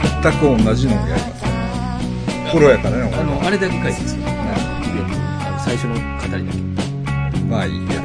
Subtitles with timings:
[0.00, 1.42] と全く同じのをやります。
[2.52, 4.22] プロやからね、俺あの、あれだけ書いてるんですよ。
[5.64, 6.00] 最初の語
[6.36, 6.58] りだけ。
[7.48, 8.02] まあいいけど。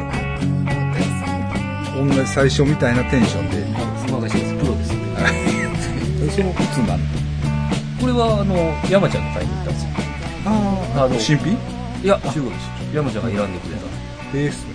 [1.98, 3.66] 同じ最初みたいなテンションで。
[4.14, 4.54] お任せです。
[4.58, 4.92] プロです。
[6.36, 7.04] その靴なの
[8.00, 8.56] これは、あの、
[8.90, 9.90] 山ちゃんの買いに行ったんですよ。
[10.46, 11.54] ああの新品？
[12.04, 12.70] いや、中国です。
[12.94, 13.86] 山ちゃんが選んでくれた。
[14.38, 14.66] ええっす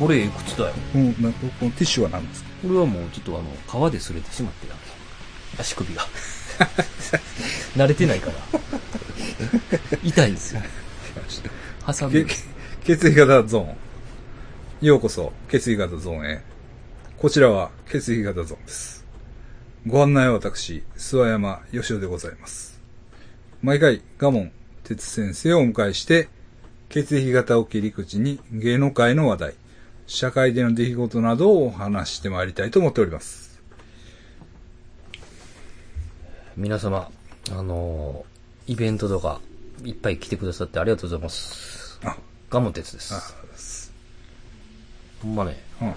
[0.00, 0.74] これ、ええ靴だよ？
[0.96, 2.50] うん、なこのティッシュは何ですか？
[2.62, 4.74] これはもうちょっとあの、川で擦れてしまってな。
[5.58, 6.02] 足首が。
[7.76, 8.34] 慣れてないから。
[10.02, 10.62] 痛いんですよ。
[11.86, 12.34] 挟んでけ
[12.84, 13.76] 血液型ゾーン。
[14.86, 16.42] ようこそ、血液型ゾーンへ。
[17.18, 19.04] こちらは血液型ゾーンです。
[19.86, 22.80] ご案内は私、諏訪山義雄でございます。
[23.62, 24.52] 毎回、ガモン
[24.84, 26.28] 哲先生をお迎えして、
[26.88, 29.54] 血液型を切り口に芸能界の話題、
[30.06, 33.41] 社会での出来事などをお話してまいりたいと思っております。
[36.56, 37.10] 皆様、
[37.50, 38.32] あのー
[38.72, 39.40] イベントとか、
[39.84, 41.98] いっぱい来てくださってありがとうございます。
[42.04, 42.16] あ、
[42.48, 43.12] ガモン鉄です。
[43.12, 43.20] あ、
[45.20, 45.88] ほんまね、うん。
[45.88, 45.94] め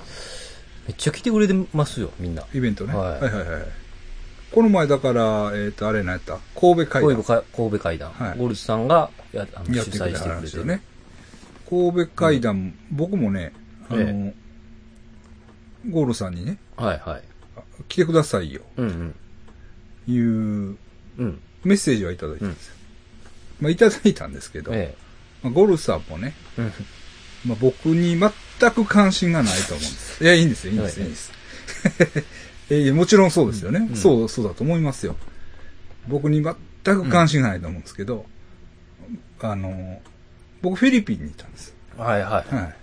[0.91, 2.43] っちゃ来てくれてますよ、みんな。
[2.55, 2.95] イベントね。
[2.95, 3.61] はいはいはいはい。
[4.51, 6.39] この前だから、えっ、と、あれ何やった？
[6.59, 8.11] 神戸会談神戸か神戸会談。
[8.11, 10.81] はいゴルスさんがやあのやっ主催してくれて話よね。
[11.69, 13.53] 神戸会談、僕もね、
[13.89, 14.33] あの、え
[15.89, 17.23] ゴールさんにね、はいはい。
[17.89, 19.15] 来てくださいよ、うんいうう
[20.13, 20.77] ん。
[21.17, 21.39] うん。
[21.63, 22.75] メッセージはいただいたんですよ。
[23.61, 24.95] まあ、いただいたんですけど、え
[25.41, 26.61] まあ、ゴルさんもね、え。
[26.61, 26.71] うん。
[27.45, 30.23] まあ、僕に全く関心がないと思うんです。
[30.23, 31.31] いや、いいんですよ、いいんです、はいいいんです。
[32.69, 35.15] えもちろんそうですよね、うんそう、そうだと思いますよ。
[36.07, 38.25] 僕に全く関心がないと思うんですけど、
[39.39, 40.01] あの、
[40.61, 41.75] 僕フィリピンにいたんです。
[41.97, 42.55] はいはい。
[42.55, 42.75] はい。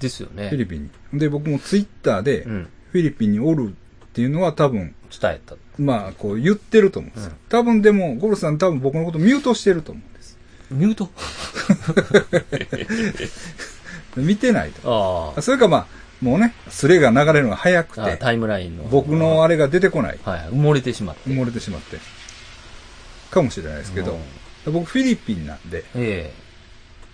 [0.00, 0.48] ですよね。
[0.48, 1.18] フィリピンに。
[1.18, 2.68] で、僕もツイッターで、うん。
[2.92, 5.56] フィリピンにおるっていうのは多分、伝えた。
[5.78, 7.30] まあ、こう言ってると思うんですよ。
[7.30, 10.36] うん多分でも、ゴルさん多分僕のことミュートしてると思うんです。
[10.70, 11.10] ミュート？
[14.20, 15.34] 見てないと。
[15.36, 15.86] あそれかまあ、
[16.20, 18.84] もうね、スレが流れるのが早くて、タイムラインの。
[18.84, 20.18] 僕のあれが出てこない。
[20.24, 20.40] はい。
[20.50, 21.30] 埋もれてしまって。
[21.30, 21.98] 埋もれてしまって。
[23.30, 24.18] かもしれないですけど
[24.66, 26.32] うん、僕フィリピンなんで、え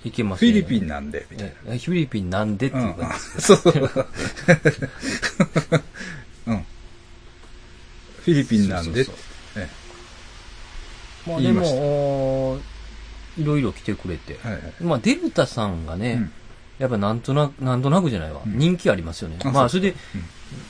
[0.05, 0.09] え。
[0.09, 1.53] いけますフィリピンンなんで、みたいな。
[1.75, 3.73] えフィリピンなんでってうんいう感じうそう。
[8.27, 8.35] うん。
[8.35, 9.21] フィリピンなんでそうそ
[9.61, 9.69] うえ
[11.27, 12.59] まあで言いましたも、
[13.39, 14.39] いろいろ来てくれて。
[14.45, 14.73] えはいはい。
[14.81, 16.33] まあデルタさんがね、うん
[16.79, 18.41] やっぱなんとなく、なんとなくじゃないわ。
[18.45, 19.37] うん人気ありますよね。
[19.45, 19.97] あまあそそうれで、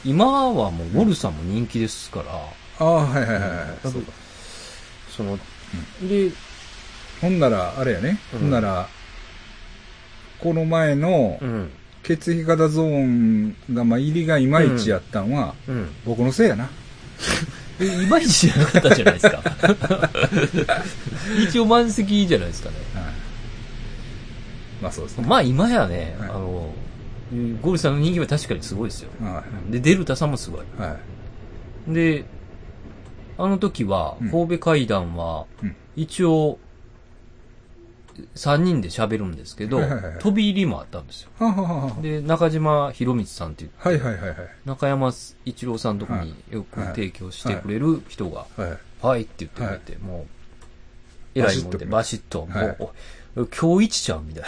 [0.04, 2.34] 今はもうウォルさんも人気ですから、
[2.78, 3.48] ああ、はいはいはいはい。
[3.82, 4.12] そうか
[5.16, 5.38] その、
[6.02, 6.30] で、
[7.22, 8.18] ほんなら、あれやね。
[8.34, 8.88] うんほんなら、
[10.40, 11.70] この前のうん、
[12.02, 15.88] 血液型ゾーンが、まあ、入りがいまいちやったんは、うん。
[16.04, 16.68] 僕のせいやな。
[17.80, 19.42] えいまいちじゃなかったじゃないですか。
[21.48, 22.76] 一応満席じゃないですかね。
[22.94, 23.04] はい。
[24.82, 25.26] まあそうですね。
[25.26, 26.74] まあ今やね、はいあの、
[27.60, 29.10] ゴルさんの人気は確かにすごいですよ。
[29.20, 30.60] はで、デルタさんもすごい。
[30.60, 30.80] い。
[30.80, 30.96] は
[31.88, 31.94] い。
[31.94, 32.24] で、
[33.38, 36.58] あの時はうん、神戸会談はうん、一応、
[38.34, 39.80] 3人で喋るんですけど
[40.20, 41.30] 飛び入りもあったんですよ。
[42.00, 44.36] で、中島博光さんっていう、はいはいはいはい。
[44.64, 45.12] 中山
[45.44, 48.78] 一郎さんのとこによく提供してくれる人が、はい。
[49.06, 50.26] はいって言ってくれて、も
[51.34, 52.76] う、偉いもんでババシッと、もはいう
[53.36, 54.44] お、今日一ちゃうみたい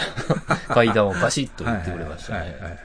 [0.48, 2.78] な 階段をバシッと言ってくれましたね。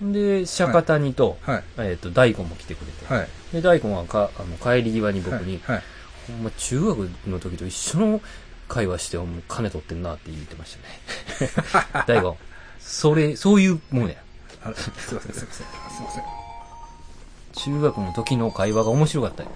[0.00, 1.64] で、釈迦谷と、はい。
[1.78, 3.28] えっと、大根も来てくれて、はい。
[3.52, 5.82] で、大根はかあの帰り際に僕に、はい。
[6.26, 8.20] ほんま中学の時と一緒の
[8.68, 10.76] 会話して、もう金取ってんなって言ってまし
[11.38, 12.04] たね。
[12.06, 12.36] 大根、
[12.80, 14.14] それ、そういうもんや。
[14.64, 15.34] すいません、すいません。
[15.34, 15.64] すい
[16.02, 16.22] ません。
[17.56, 19.50] 中学の時の会話が面白かったよ。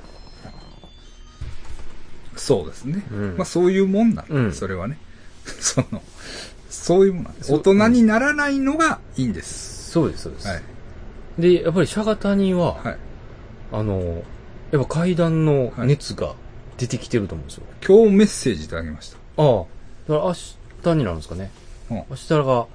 [2.36, 3.02] そうですね。
[3.12, 4.98] うんまあそういうもんなんだ、うんそれはね。
[5.44, 6.02] その、
[6.70, 7.52] そういうもんなんです。
[7.52, 9.90] 大人にならないのがいいんです。
[9.90, 10.48] そうです、そうです。
[10.48, 10.62] はい。
[11.38, 12.98] で、やっぱり釈迦谷は、はい。
[13.72, 14.24] あの、
[14.70, 16.34] やっぱ階段の熱が
[16.80, 17.64] 出てきてると思うんですよ。
[17.86, 19.18] 今日メッセージいただきました。
[19.36, 19.64] ああ。
[20.08, 20.32] だから明
[20.82, 21.50] 日になるんですかね。
[21.90, 21.96] うん。
[22.08, 22.66] 明日が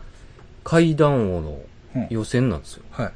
[0.63, 1.59] 階段王の
[1.95, 2.83] うん予選なんですよ。
[2.91, 3.05] はい。
[3.05, 3.15] だか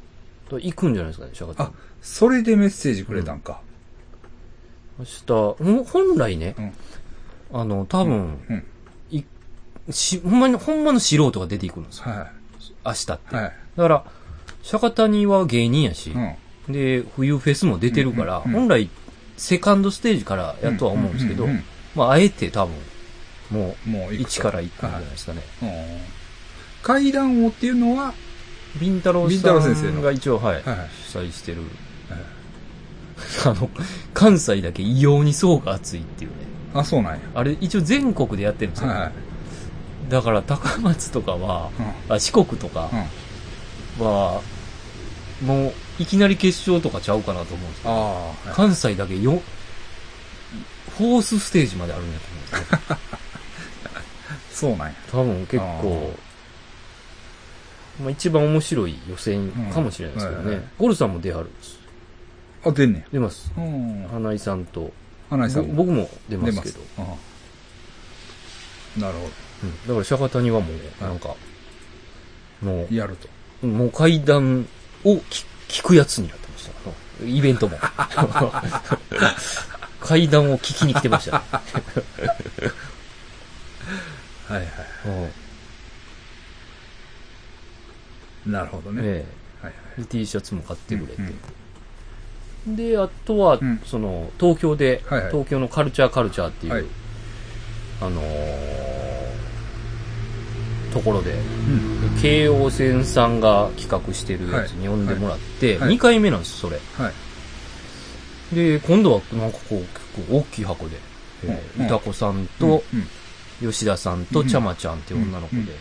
[0.52, 3.60] ら行くんじゃないですかね、釈迦あ谷。、それでメッセージくれたんか。
[4.98, 6.72] 明日、ほん本来ね、うん。
[7.60, 8.64] あの、多分、うん。
[9.10, 9.22] い
[9.90, 12.04] し、ほんまに、ほんまの素人が出てくるんですよ。
[12.06, 12.32] は
[12.84, 13.34] 明日って。
[13.34, 13.36] い。
[13.36, 13.52] はい。
[13.76, 14.04] だから、
[14.62, 16.72] 釈迦谷は芸人やし、うん。
[16.72, 18.88] で、冬フェスも出てるから、うんうんうん本来、
[19.40, 21.48] セカンドステージからやとは思うんですけど、
[21.94, 22.74] まあ、あえて多分、
[23.50, 25.42] もう、もう一から行くんじゃないですかね。
[25.62, 25.70] うん
[26.82, 28.14] 階段王っていうのは、
[28.80, 31.58] ビンタロウ先生が一応、はい、主催してる。
[33.44, 33.68] あの、
[34.14, 36.36] 関西だけ異様に層が厚いっていうね。
[36.72, 37.20] あ、そうなんや。
[37.34, 38.88] あれ、一応全国でやってるんですよ。
[40.08, 41.70] だから、高松とかは、
[42.08, 42.14] うん。
[42.14, 42.88] あ四国とか
[43.98, 44.06] うん。
[44.06, 44.40] は、
[45.42, 49.42] もう、いきなり決勝とかちゃうかなと思うんですけど、関西だけよ、
[50.96, 52.98] フォースステージまであるんやと思うんですよ。
[54.50, 54.94] そうなんや。
[55.12, 56.14] 多分結構、
[58.00, 60.64] まあ一番面白い予選かもしれないですけどねうんはいはい。
[60.78, 61.78] ゴルさんも出はるんです。
[62.64, 63.52] あ、出んね出ます。
[63.54, 63.62] や。
[63.62, 64.08] うん。
[64.10, 64.90] 花井さんと、
[65.28, 66.82] 花井さん僕も出ますすけど。。
[68.96, 69.30] なるほ
[69.64, 71.34] うんだから釈迦谷はもう、なんか、
[72.62, 72.94] もど。
[72.94, 73.28] やると。
[73.62, 74.66] う、もう階段
[75.04, 76.72] を聞聞くやつになってました。
[77.24, 77.78] イベントも。
[80.00, 81.44] 階段を聞きに来てましたね。
[84.48, 84.66] はいはい。
[85.06, 85.10] う
[88.48, 89.02] んなるほどね。
[89.04, 89.26] え
[89.62, 91.22] はいえで T シャツも買ってくれて。
[91.22, 91.38] うん
[92.66, 96.84] で、あとは、うんその、東京で、はいはい東京のカルチャーカルチャーっていう、はい
[98.02, 99.20] あのー
[100.92, 102.20] ところで、うん。
[102.22, 106.78] 京王線さんが企画してるやつに呼んでもらって、はいはい2回目なんです、それ。
[106.96, 107.10] は
[108.52, 108.54] い。
[108.54, 110.96] で、今度はなんかこう、結構大きい箱で、
[111.44, 112.82] えーうんいたこさんと、
[113.62, 115.72] うん、吉田さんとうんちゃまちゃんって女の子うんで、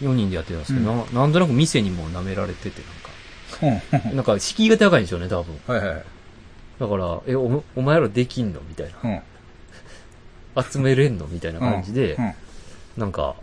[0.00, 2.82] 4人でやってたんですけど、うななんとなく店にも舐められてて、
[3.60, 3.68] うん。
[3.70, 5.58] なんか、なんか敷居が高いんでしょうね、多分。
[5.66, 6.04] はいはいはい。
[6.80, 8.60] だから、え、おお前らできんの？
[8.68, 9.20] みたいうん。
[10.54, 10.62] な。
[10.62, 11.26] 集めれんの？
[11.26, 12.32] みたいな感じでう、ん。
[12.96, 13.34] なんか、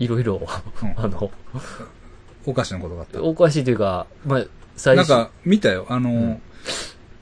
[0.00, 0.40] いろいろ、
[0.82, 1.30] うんあの、
[2.46, 3.22] おかしなことがあった。
[3.22, 4.44] おかしいというか、まあ、
[4.76, 5.86] 最初、なんか、見たよ。
[5.88, 6.42] あのん、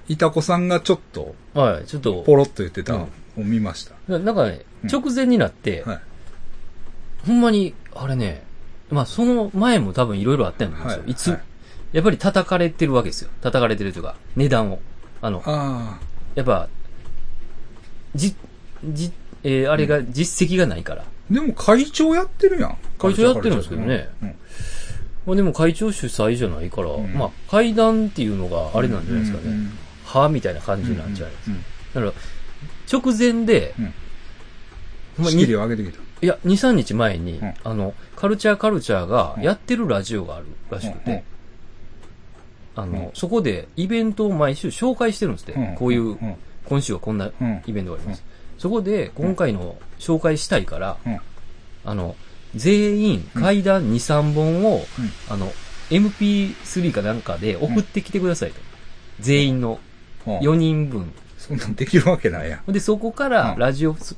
[0.09, 3.07] いたこさんがちょっと、はい、ちょっと、ポロッと言ってたうんの
[3.39, 3.95] を見ました。
[4.07, 6.01] ななんかねう、ん直前になって、はい。
[7.27, 8.45] ほんまに、あれね、
[8.91, 10.87] まあ、その前も多分いろいろあったんですよ。
[10.87, 11.41] はいいつ、はい
[11.91, 13.31] やっぱり叩かれてるわけですよ。
[13.41, 14.79] 叩かれてるというか、値段を。
[15.23, 15.99] あの、あ
[16.35, 16.69] やっぱ、
[18.15, 18.37] じ、
[18.85, 19.11] じ、
[19.43, 21.05] えーあれが実績がないから。
[21.31, 21.35] あ。
[21.35, 22.79] でも会長やってるやん。
[22.99, 24.09] 会長やってるんですけどね。
[24.23, 24.29] うん。
[25.27, 27.15] まあでも会長主催じゃないから、ん。
[27.15, 29.51] まあ階段っていうのがあれなんじゃないですかね。
[29.51, 29.79] うん
[30.09, 31.57] はみたいな感じなんじゃないですか。
[31.57, 31.65] うん
[31.95, 32.13] だから、
[32.93, 33.95] 直前で、うん。
[35.19, 36.03] ま仕切りにを上げてきた。
[36.21, 37.55] いや、2、3日前に、うん。
[37.65, 41.25] あの、カルチャーカルチャーがやってるラジオがあるらしくて、
[42.75, 43.11] あの、うん。
[43.15, 45.75] そこでイベントを毎週紹介してるんですって、うん。
[45.77, 46.37] こういう、うん。
[46.67, 47.63] 今週はこんなうん。
[47.67, 48.25] イベントがあります。
[48.59, 51.21] そこで、今回の紹介したいから、うん。
[51.85, 52.17] あの、
[52.55, 55.11] 全員、階段2、3本を、うん。
[55.29, 55.53] あの、
[55.91, 58.61] MP3 かなんかで送ってきてくださいと。
[59.21, 59.81] 全員の
[60.27, 60.39] うん。
[60.41, 61.13] 4人分。
[61.39, 62.73] そんなんできるわけないやん。
[62.73, 63.59] で、そこからうん。
[63.59, 64.17] ラジオ、1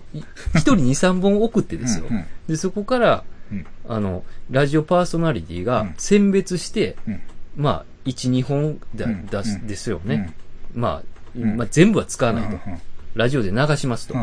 [0.54, 2.06] 人2、3本送ってですよ。
[2.48, 3.66] で、そこから、うん。
[3.88, 5.94] あの、ラジオパーソナリティがうん。
[5.98, 7.20] 選別して、うん。
[7.56, 9.66] まあ、1、2本だ、すうん。
[9.66, 10.34] ですよね。
[10.74, 11.02] ま
[11.36, 11.56] あ、ん。
[11.56, 12.36] まあ、全部は使うん。
[12.36, 12.58] わないと。
[13.14, 14.14] うんラジオで流しますと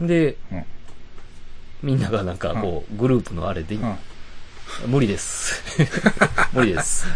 [0.00, 0.04] う。
[0.04, 0.64] んで、うん
[1.80, 3.94] みんながなんかこう、グループのあれで、うん
[4.86, 5.62] 無理です。
[6.52, 7.06] 無理です。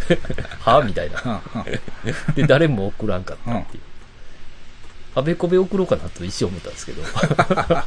[0.61, 0.83] は？
[0.83, 1.43] みたいな。
[1.55, 3.83] うんで、誰も送らんかったっていう。
[5.15, 7.03] あべこべ送ろうかなと一瞬思ったんですけど。
[7.03, 7.85] だか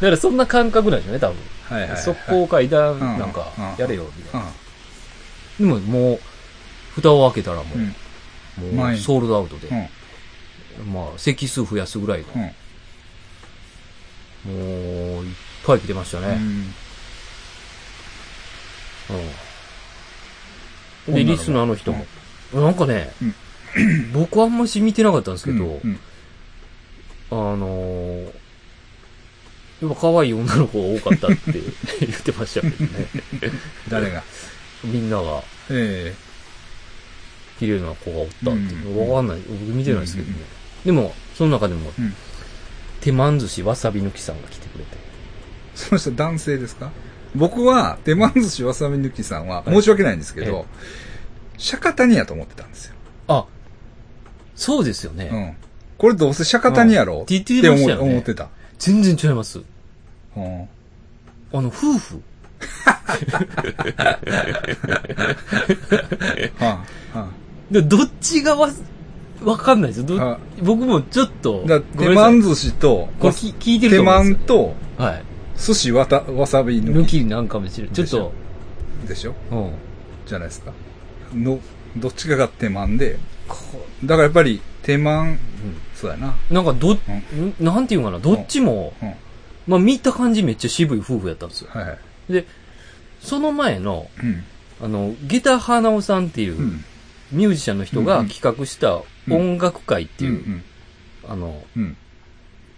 [0.00, 1.36] らそんな感覚なんでしょうね、多分。
[1.68, 2.00] はいはいはい。
[2.00, 4.46] 速攻階段んなんかうんやれよ、みたいな。
[4.46, 6.20] うんでももう、
[6.94, 7.64] 蓋を開けたらも
[8.58, 9.88] うもうソールドアウトでう、ん
[10.92, 12.26] まあ、席数増やすぐらいの、
[14.46, 15.14] うん。
[15.14, 16.28] もう、いっぱい来てましたね。
[16.28, 16.74] うん。
[21.08, 21.14] うん。
[21.14, 22.06] で、リスナーの人も。
[22.54, 23.12] なんかね、
[24.12, 25.98] 僕はあんまし見てなかったんですけど、うん。
[27.30, 28.24] あのー、
[29.82, 31.52] やっぱ可愛い女の子が多かったって
[32.06, 33.08] 言ってましたけどね。
[33.88, 34.22] 誰が？
[34.84, 35.42] みんなが。
[35.70, 36.14] え
[37.58, 39.40] 綺麗な子がおったってわかんない。
[39.48, 40.36] 僕見てないですけどね。
[40.84, 42.14] でも、その中でも、うん
[43.00, 44.90] 手満寿司わさび抜きさんが来てくれて。
[44.94, 44.96] え
[45.74, 46.92] その人男性ですか？
[47.34, 50.66] 僕は、手満寿司わさび抜きさんは、申し訳ないんですけえど、
[51.58, 52.94] 釈迦谷やと思ってたんですよ。
[53.26, 53.44] あ、
[54.54, 55.30] そうですよね。
[55.32, 55.56] うん。
[55.98, 58.48] これどうせ釈迦谷やろうんって言ってましたよね思思ってた。
[58.78, 59.58] 全然違います。
[60.36, 60.62] うん。
[60.62, 62.22] あの、夫婦
[66.58, 66.84] は
[67.14, 67.28] あ、は
[67.70, 68.68] で、どっちがわ、
[69.44, 70.06] わかんないですよ。
[70.06, 70.38] どあ。
[70.62, 75.24] 僕もちょっと、だごめんなさい手満寿司と、これき聞いてる手と思うんですと、はい。
[75.56, 77.94] 寿司わたわさび抜抜ききなんかもしれない。
[77.94, 78.32] ちょっと、
[79.06, 79.34] でしょ？
[79.50, 79.72] うん。
[80.26, 80.72] じゃないですか。
[81.34, 81.60] の、
[81.96, 83.18] どっちかが手満で、
[83.48, 83.56] こ
[84.04, 85.38] だからやっぱり手満、うん
[85.94, 86.34] そうやな。
[86.50, 86.98] なんかど、
[87.60, 89.14] なんていうかな、どっちも、うん。
[89.66, 91.70] まあ見た感じめっちゃ渋い夫婦やったんですよ。
[91.72, 91.94] はいは
[92.28, 92.32] い。
[92.32, 92.46] で、
[93.20, 94.42] その前の、うん。
[94.82, 96.84] あの、下駄花尾さんっていう、うん。
[97.30, 99.00] ミュージシャンの人が企画した
[99.30, 100.64] 音楽会っていう、うん
[101.28, 101.62] あの。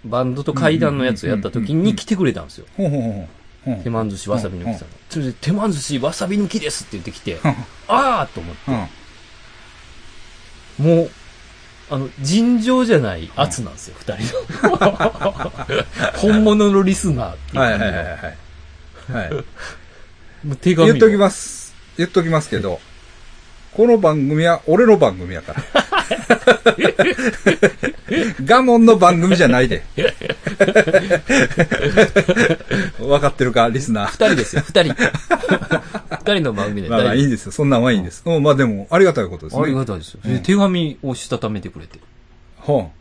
[0.04, 2.66] バンドと階段のやつをやった時に来てくれたんですよ。
[3.82, 4.96] 手満寿司わさび抜きさんが。
[5.08, 7.54] それで、手満寿司わさび抜きですって言ってきて、うん
[7.88, 8.60] あーと思って、
[10.80, 10.96] うん。
[10.96, 11.10] もう、
[11.90, 14.36] あの、尋常じゃない圧なんですよ、二人
[14.68, 14.76] の。
[16.16, 19.12] 本物のリスナーっていうはいはいはいはい。
[19.12, 19.32] はい。
[20.46, 21.74] もう手紙言っときます。
[21.96, 22.80] 言っときますけど、
[23.74, 25.62] この番組は俺の番組やから。
[28.44, 29.82] ガモンの番組じゃないで。
[32.98, 34.10] 分かってるか、リスナー。
[34.10, 34.94] 二人ですよ、二人。
[34.94, 37.52] 二人の番組でまあまあいいんですよ。
[37.52, 38.22] そんなんはいいんです。
[38.24, 39.62] うん、まあでも、ありがたいことですね。
[39.64, 40.20] ありがたいですよ。
[40.44, 41.98] 手紙をしたためてくれて。
[42.58, 42.92] ほ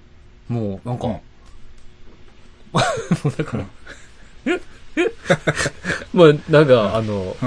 [0.50, 1.20] もう、なんか、うん
[2.74, 2.82] も
[3.26, 3.66] うだから、
[6.14, 7.38] まあ、なんか、あの。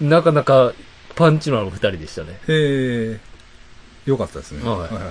[0.00, 0.72] なかなか
[1.18, 2.38] パンチのある二人でしたね。
[2.46, 3.20] へえ。
[4.06, 4.62] よかったですね。
[4.64, 5.04] はいはいはい。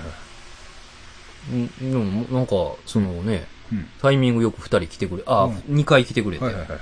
[1.52, 2.54] うん、でもなんか、
[2.86, 3.90] そのね、うん。
[4.02, 6.46] タイミングよく二人来てくれ、あ、うん二回来てくれて。
[6.46, 6.80] はいはいはいはい。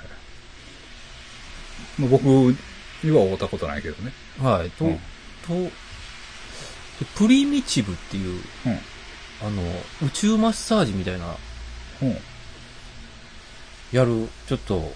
[1.97, 4.13] まあ僕には会ったことないけどね。
[4.39, 4.69] はい。
[4.69, 4.99] と、うん
[5.47, 5.71] と、で
[7.15, 8.73] プリミチブっていう、うん。
[9.41, 9.63] あの、
[10.05, 11.35] 宇宙マッサージみたいな、
[12.03, 12.17] うん。
[13.91, 14.93] やる、ちょっと、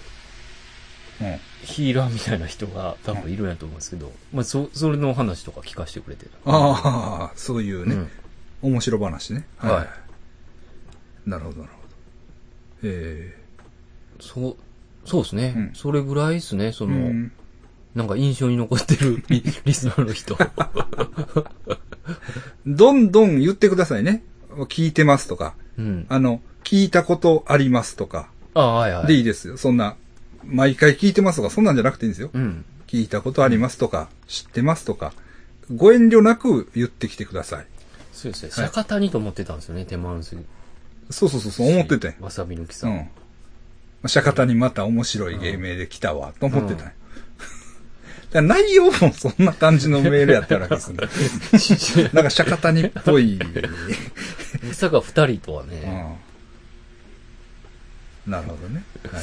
[1.20, 1.40] うん。
[1.62, 6.30] ヒーラーみたいな人が多分いるんやと思うんですけど、まあ、そ、それの話とか聞かせてくれてる。
[6.46, 8.10] ああ、そういうね、うん
[8.62, 9.46] 面白話ね。
[9.56, 9.86] は
[11.26, 11.94] いなるほど、なるほど。
[12.82, 13.36] え
[14.20, 14.56] そう、
[15.06, 15.54] そうですね。
[15.56, 17.32] うんそれぐらいですね、そえの、うん
[17.94, 20.36] なんか印象に残ってるリ リスナーの人。
[22.66, 24.22] どんどん言ってくださいね。
[24.68, 26.06] 聞いてますとか、うん。
[26.08, 29.06] あの、聞いたことありますとか、あはいはい。
[29.06, 29.56] でいいですよ。
[29.56, 29.96] そんな、
[30.44, 32.30] 毎回聞いてますとか、そんなんじゃなくていいんですよ。
[32.32, 32.64] うん。
[32.86, 35.12] 聞いたことありますとか、知ってますとか、
[35.74, 37.66] ご遠慮なく言ってきてください。
[38.12, 38.50] そうですね。
[38.50, 40.38] 釈迦谷と思ってたんですよね、手満寿
[41.10, 42.16] そうそうそう、そう思ってて。
[42.20, 42.88] わさび抜きさ。
[42.88, 43.08] うんん。
[44.06, 46.92] 釈迦にまた面白い芸名で来たわ、と思ってたんよ
[48.32, 52.10] だから内容もそんな感じのメールやったわけですね。
[52.14, 53.38] なんか釈迦谷っぽい。
[54.66, 56.18] まさか二人とはね、
[58.26, 58.32] うん。
[58.32, 58.84] なるほどね。
[59.12, 59.22] はい。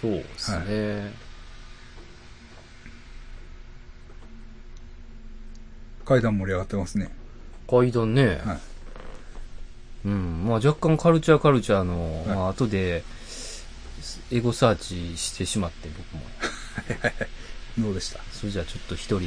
[0.00, 1.12] そうですね。
[6.04, 7.10] 階段盛り上がってますね。
[7.68, 8.58] 階段ね、はい。
[10.04, 10.44] うん。
[10.44, 13.02] まあ若干カルチャーカルチャーの、はいまあ後で、
[14.30, 16.22] エゴサーチしてしまって、僕も。
[17.78, 18.20] どうでした？
[18.32, 19.26] それじゃあちょっと一人、うん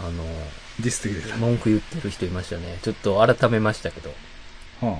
[0.00, 0.24] あの、
[0.80, 1.34] ディスって。
[1.34, 2.78] 文句言ってる人いましたね。
[2.82, 4.10] ちょっと改めましたけど、
[4.80, 4.98] ちょは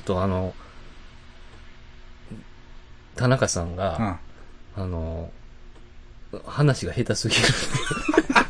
[0.00, 0.54] っとあの、
[3.16, 4.18] 田中さんが、あ、は
[4.76, 5.30] あの、
[6.46, 7.42] 話が下手すぎる。
[8.34, 8.46] あ、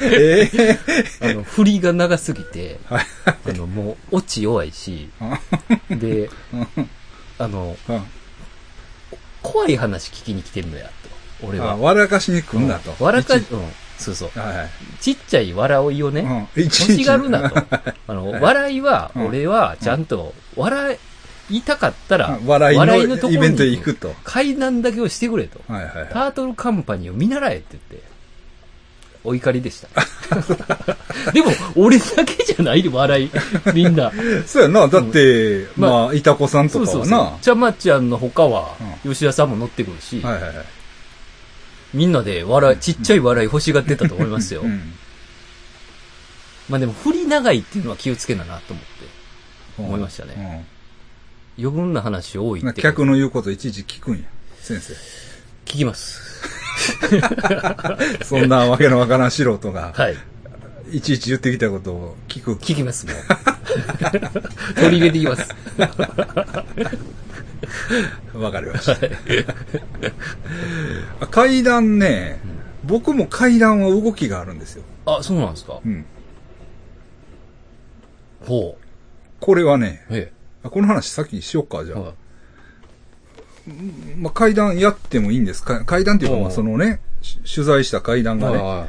[0.00, 0.78] ええ
[1.30, 3.06] あの、振りが長すぎて、はい。
[3.26, 5.10] あの、もう、オチ弱いし、
[5.90, 6.30] で、
[7.38, 8.02] あの、うん
[9.42, 10.84] 怖い話聞きに来てんのや、
[11.40, 11.46] と。
[11.48, 11.76] 俺あは。
[11.76, 12.94] 笑かしに来んなと。
[13.00, 13.42] 笑か、うん
[13.98, 14.30] そうそう。
[15.00, 17.66] ちっちゃい笑いをね、欲しがるなと。
[18.08, 20.98] あの、はい笑いは、うん俺は、ちゃんと、笑
[21.50, 24.14] いたかったら、笑い笑いのところにのイベントへ行くと。
[24.24, 25.60] 階段だけをしてくれと。
[25.68, 26.08] はいはいはい。
[26.12, 28.12] タートルカンパニーを見習えって言って、
[29.24, 29.88] お怒りでした。
[31.32, 33.30] でも、俺だけじゃないで、笑い。
[33.74, 34.12] みんな。
[34.46, 34.88] そうやな。
[34.88, 37.30] だって、まあまあ、いたこさんとそうそうかはな。
[37.30, 37.38] そう。
[37.40, 40.54] ちゃまちゃんの他は、吉田さんも乗ってくるし、はいはいはい。
[41.94, 44.62] みんなで笑い、ちっちゃい笑い欲しがってたと思いますよ。
[44.62, 44.94] うん。
[46.68, 48.92] まあでも、振り長いっていうのは気をつけななと思って。
[49.78, 50.66] 思いましたね。
[51.58, 52.68] 余分な話多いうん。
[52.68, 52.82] って。
[52.82, 54.22] 客の言うこといちいち聞くんや。
[54.60, 54.94] 先生。
[55.64, 56.20] 聞きます。
[58.24, 60.16] そんなわけのわからん素人が、はい。
[60.90, 62.54] いちいち言ってきたことを聞く。
[62.56, 63.16] 聞きます、もう。
[64.80, 65.48] 取り入れてきます。
[68.36, 68.92] わかりました。
[71.20, 72.40] あ階段ね、
[72.84, 74.84] 僕も階段は動きがあるんですよ。
[75.06, 76.04] あ、そうなんですかうん。
[78.44, 78.76] ほ
[79.40, 80.16] これはね、う。
[80.16, 81.94] えあこの話先にしよっか、じえ。
[81.94, 82.00] ゃあ。
[82.00, 82.14] はい
[84.18, 88.88] まあ、階段やってもいいんですか階段っていうか、まあ、そのね、し取材した階段がね、は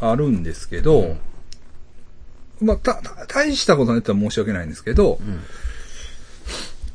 [0.00, 1.18] あるんですけど、うん
[2.66, 5.24] まあ、た、た大したことないって言ったら申し訳ないんですけど、い。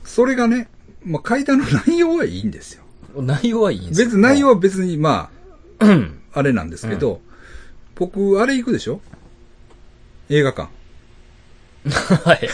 [0.06, 0.70] それがね、
[1.04, 2.84] まあ、階段の内容はいいんですよ。
[3.16, 3.26] うん。
[3.28, 5.30] 内容はいいんです別に内容は別に、ま
[5.82, 6.20] うん。
[6.34, 7.20] あ、あれなんですけど、
[7.96, 9.02] 僕、あれ行くでしょ？
[10.30, 10.70] 映画館。
[12.24, 12.50] はい。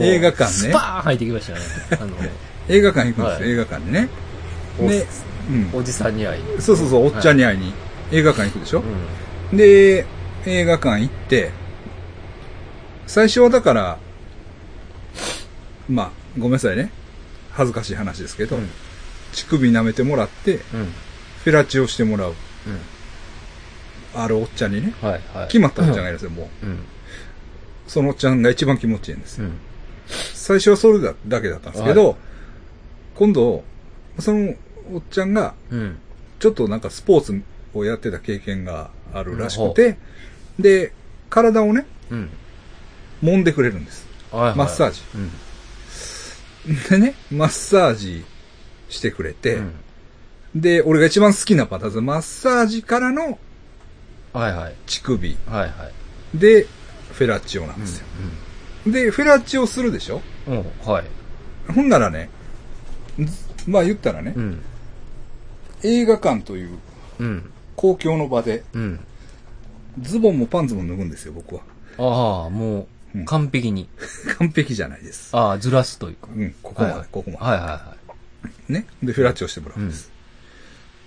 [0.00, 1.58] 映画館ねスパーン入ってきましたね。
[2.00, 2.16] あの、
[2.68, 4.08] 映画館行くんですよ、はい映画館にね。
[4.80, 5.06] おで、
[5.48, 5.70] うん。
[5.74, 6.62] おじさんに会いに。
[6.62, 7.72] そうそうそう、おっちゃんに会いに。
[8.12, 8.82] 映画館行くでしょ？
[9.52, 9.56] う、ん。
[9.56, 10.06] で、
[10.46, 11.50] 映画館行って、
[13.06, 13.98] 最初はだから、
[15.88, 16.90] まあ、ごめんなさいね。
[17.52, 18.68] 恥ずかしい話ですけど、うん
[19.32, 20.60] 乳首舐めてもらって、うん。
[21.42, 22.30] フェラチオしてもらう。
[22.30, 22.36] うん。
[24.22, 24.94] あるおっちゃんにね。
[25.02, 25.48] はいはい。
[25.48, 26.66] 決まったおっちゃんがいですよ、もう。
[26.66, 26.78] うん。
[27.86, 29.46] そのおっちゃんが一番気持ちいいんですよ。
[29.46, 29.58] うん。
[30.34, 32.16] 最初はそれだだけだったんですけど、
[33.14, 33.64] 今度、
[34.18, 34.54] その
[34.92, 35.98] おっちゃんが、うん。
[36.38, 37.42] ちょっとなんかスポーツ
[37.74, 39.96] をやってた経験があるらしくて、
[40.58, 40.92] で、
[41.30, 42.30] 体をね、うん。
[43.22, 44.06] 揉んでくれるんです。
[44.30, 45.00] はいはいマッサージ。
[45.14, 46.82] うん。
[46.90, 48.24] でね、マッサージ
[48.88, 49.74] してくれて、うん
[50.54, 52.06] で、俺が一番好きなパターン。
[52.06, 53.38] マッサージからの
[54.32, 54.74] はいはい。
[54.86, 55.90] 乳首はいは
[56.34, 56.38] い。
[56.38, 56.66] で、
[57.14, 58.06] フェラチオなんですよ。
[58.86, 60.20] で、フェラチオするでしょ？
[60.46, 60.58] うん。
[60.58, 60.64] うん。
[60.84, 61.04] はい。
[61.72, 62.28] ほんならね、
[63.18, 63.26] ず
[63.66, 64.62] まあ言ったらね、うん。
[65.82, 66.78] 映画館という
[67.18, 67.50] うん。
[67.76, 69.00] 公共の場で、うん。
[70.02, 71.62] ズボンもパンツも脱ぐんですよ、僕は。
[71.98, 73.88] ああ、もうんう、完璧に。
[74.38, 75.28] 完璧じゃないです。
[75.32, 76.28] ああ、ずらすというか。
[76.36, 77.44] うん、ここまで、ここまで。
[77.44, 77.96] はいはいは
[78.68, 78.86] ね？
[79.02, 80.10] で、フェラチオしてもらうんです。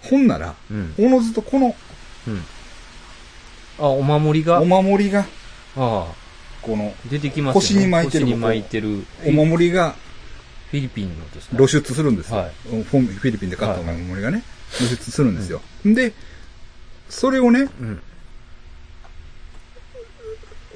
[0.03, 0.73] ほんなら、い。
[0.73, 0.93] うん。
[0.99, 1.75] おのずとこの
[2.27, 2.43] うん。
[3.79, 5.25] あ、お守りが、お守りが、
[5.77, 6.13] あ
[6.61, 7.85] この、あ、出てきますよ、ね。
[7.85, 9.05] 腰に巻いてる腰に巻いてる。
[9.25, 9.95] お守りが
[10.71, 11.57] フィリピンのですね。
[11.57, 12.37] 露出するんですよ。
[12.37, 15.61] はいフィリピンで買ったお守りがね、露出するんですよ。
[15.85, 16.13] で、
[17.09, 18.01] それをね、うん。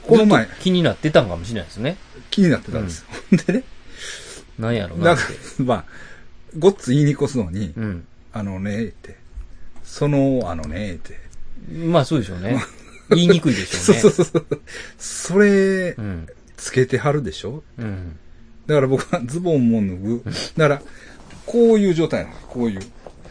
[0.03, 1.97] この前気になってたんかもしれないですね。
[2.29, 3.07] 気になってたんですよ。
[3.47, 3.63] でね、
[4.57, 5.23] なんやろなって。
[5.61, 5.85] まあ、
[6.57, 8.05] ごっつ言いにこすのに、うん。
[8.33, 9.17] あのね、って、
[9.83, 11.19] その、あのね、って。
[11.73, 12.61] まあそうでしょうね。
[13.09, 14.01] 言いにくいでしょうね。
[14.01, 14.45] そうそうそう。
[14.97, 16.27] それう、ん。
[16.57, 17.63] つけてはるでしょ？
[17.77, 18.17] うん。
[18.67, 20.23] だから僕はズボンも脱ぐ。
[20.57, 20.81] だから、
[21.45, 22.35] こういう状態なの。
[22.47, 22.79] こういう。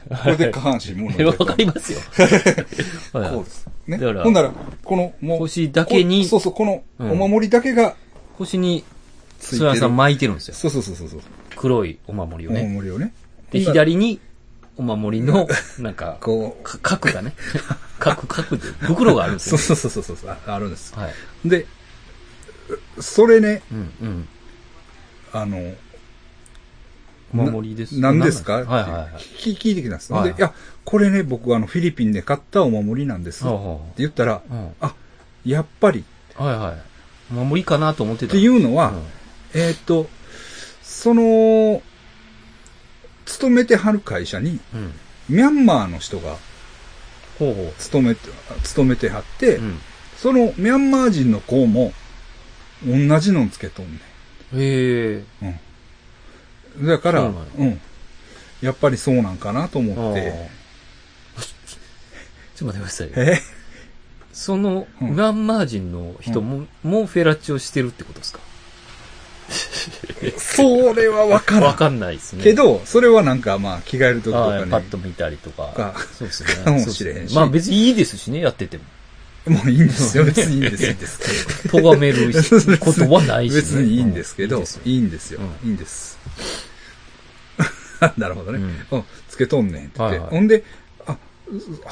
[0.09, 2.00] これで下半身も脱いでわかりますよ。
[3.12, 3.66] はいこうです。
[3.87, 3.98] ね。
[3.98, 4.52] だからほんなら、
[4.83, 5.38] この、もう。
[5.38, 7.94] 腰だけにこそうそう、この、うんお守りだけが
[8.37, 8.85] 腰に、
[9.38, 9.59] ついてる。
[9.59, 10.54] 菅原さん巻いてるんですよ。
[10.54, 11.20] そうそうそうそうそう。
[11.56, 12.64] 黒いお守りおをね。
[12.64, 13.12] 守りをね。
[13.52, 14.18] で、左に、
[14.80, 15.46] お守りの、
[15.78, 17.34] なんか、 こう、か角がね。
[18.00, 19.58] 角、角で、袋があるんですよ。
[19.58, 20.94] そうそうそうそうそう、ああるんです。
[20.94, 21.48] はい。
[21.48, 21.66] で、
[22.98, 24.28] それね、うん、うん。
[25.32, 25.74] あの、
[27.32, 28.00] お守りです。
[28.00, 28.54] 何ですか？
[28.54, 29.22] はいはいはい。
[29.38, 30.12] 聞聞いてきたんです。
[30.12, 30.52] はいで、いや、
[30.84, 33.44] これね、僕あの、フィリピンで買ったお守りなんです。
[33.44, 33.56] って
[33.98, 34.94] 言ったら、あうんあ、
[35.44, 36.04] やっぱり、
[36.36, 36.76] はいはい。
[37.32, 38.28] お守りかなと思ってた。
[38.28, 39.02] っていうのは、うん
[39.54, 40.08] えーっと、
[40.82, 41.82] その、
[43.30, 44.92] 勤めてはる会社に、うん。
[45.28, 46.36] ミャンマーの人が
[47.78, 48.28] 勤めて、
[48.64, 49.62] 勤めてはって、う。
[49.62, 49.78] うん。
[50.18, 51.92] そのミャンマー人の子も、
[52.86, 54.00] 同じのんつけとんね
[54.54, 55.44] へえ。
[55.46, 55.58] ん。
[56.78, 56.86] うん。
[56.86, 57.80] だから、そうなんうん。
[58.62, 60.32] やっぱりそうなんかなと思って、
[62.56, 63.12] ちょっと待ってくださいよ。
[63.16, 63.40] え？
[64.32, 68.39] その、うんミャンマー人の人も、もうフェラチオしてるってことですか？
[70.38, 71.62] それはわからん。
[71.64, 72.42] わかんないですね。
[72.42, 75.94] けど、それはなんかまあ、着替える時とかにああパッ、と見たりとかか。
[76.12, 76.64] そうですね。
[76.64, 78.85] かもしれへんしまあ別にいいですしね、やってても。
[79.46, 80.24] もういいんですよ。
[80.24, 81.18] 別にいいんです、いいんです
[81.62, 81.78] けど。
[81.80, 82.33] 咎める
[82.78, 83.61] ことはないし、ね。
[83.61, 85.40] 別にいいんですけど、うんいいんですよ。
[85.40, 86.18] ういいんです。
[88.16, 88.59] なるほどね。
[88.90, 90.16] ううん、つけとんねんって言って。
[90.18, 90.64] はいはいほんで、
[91.06, 91.16] あ、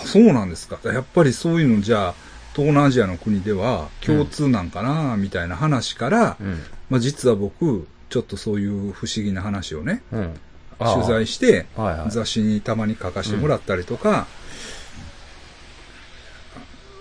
[0.05, 0.79] そうなんですか。
[0.85, 2.14] やっぱりそういうのじゃあ、
[2.55, 6.61] 東南アジアの国では共通なんかな、みたいな話から、うん。
[6.91, 10.40] まあ実は僕、ちょっとそういう不思議な話をね、うん。
[10.79, 12.11] 取材して、はいはい。
[12.11, 14.27] 雑誌にたまに書かせてもらったりとか、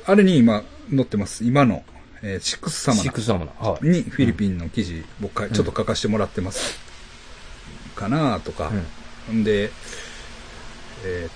[0.05, 1.43] あれに今載ってます。
[1.43, 1.83] 今の、
[2.21, 3.51] えーシックスサマナシックスサムナ。
[3.69, 3.85] はい。
[3.85, 6.79] にフィリピンの記事、僕かちょっと書かせてもらってます。
[7.95, 8.71] かなとか。
[9.31, 9.71] んで、
[11.05, 11.31] えーっ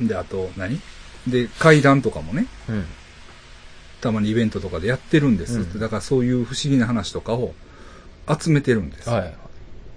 [0.00, 0.80] と、で、あと何、
[1.26, 2.74] で、階段とかもね、うん。
[2.74, 2.86] うん。
[4.00, 5.58] たまにイベントとかでやってるんです。
[5.58, 7.54] うんだからそういう不思議な話とかを
[8.28, 9.08] 集めてるんです。
[9.08, 9.28] はい。
[9.28, 9.32] っ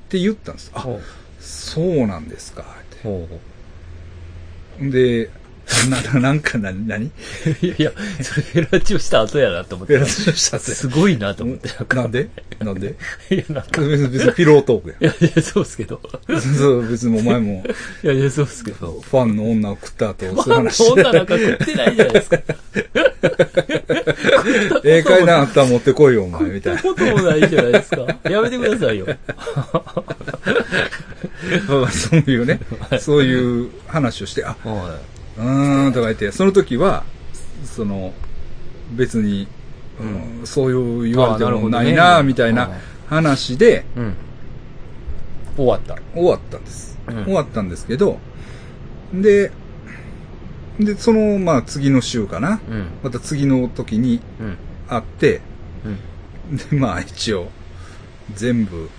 [0.09, 0.71] て言ったんです。
[0.73, 0.99] あ、ほ
[1.39, 2.61] そうなんですか。
[2.61, 3.27] って
[4.79, 5.29] で、
[5.89, 7.05] な、 なんかな、何？
[7.05, 7.09] う。
[7.65, 9.97] いやそれフェラチオした後やなと思って。
[9.97, 11.69] フェラチオしたってすごいなと思って。
[11.95, 12.29] なんで？
[12.59, 12.95] なんで？
[13.31, 13.81] いや、なんか。
[13.81, 15.13] 別に別にピロートークやん。
[15.13, 16.01] いやいや、そうっすけど。
[16.57, 17.63] そう、別にお前も
[18.03, 19.01] いやいや、そうっすけど。
[19.01, 20.83] ファンの女を食った後、そういうファンの話。
[20.83, 22.37] 女なんか食ってないじゃないですか。
[24.83, 26.81] ええ階段あったら持ってこいよ、お前、みたいな。
[26.81, 28.05] こともないじゃないですか。
[28.29, 29.05] やめてくださいよ。
[31.67, 32.59] まあそういうね、
[32.99, 34.97] そういう話をして、あ、は
[35.37, 37.03] うーんとか言って、その時は、
[37.65, 38.13] その、
[38.91, 39.47] 別に、
[39.99, 40.03] う
[40.43, 42.69] んそういう言われてもないな、みたいな
[43.07, 43.85] 話で。
[45.55, 45.95] 終わった。
[46.15, 46.97] 終わったんです。
[47.07, 48.17] うん終わったんですけど、
[49.13, 49.51] で、
[50.79, 52.59] で、その、まあ次の週かな。
[52.69, 52.87] うん。
[53.03, 54.57] また次の時にうん。
[54.87, 55.41] 会って、
[56.49, 56.57] うん。
[56.57, 57.49] で、まあ一応、
[58.33, 58.89] 全部、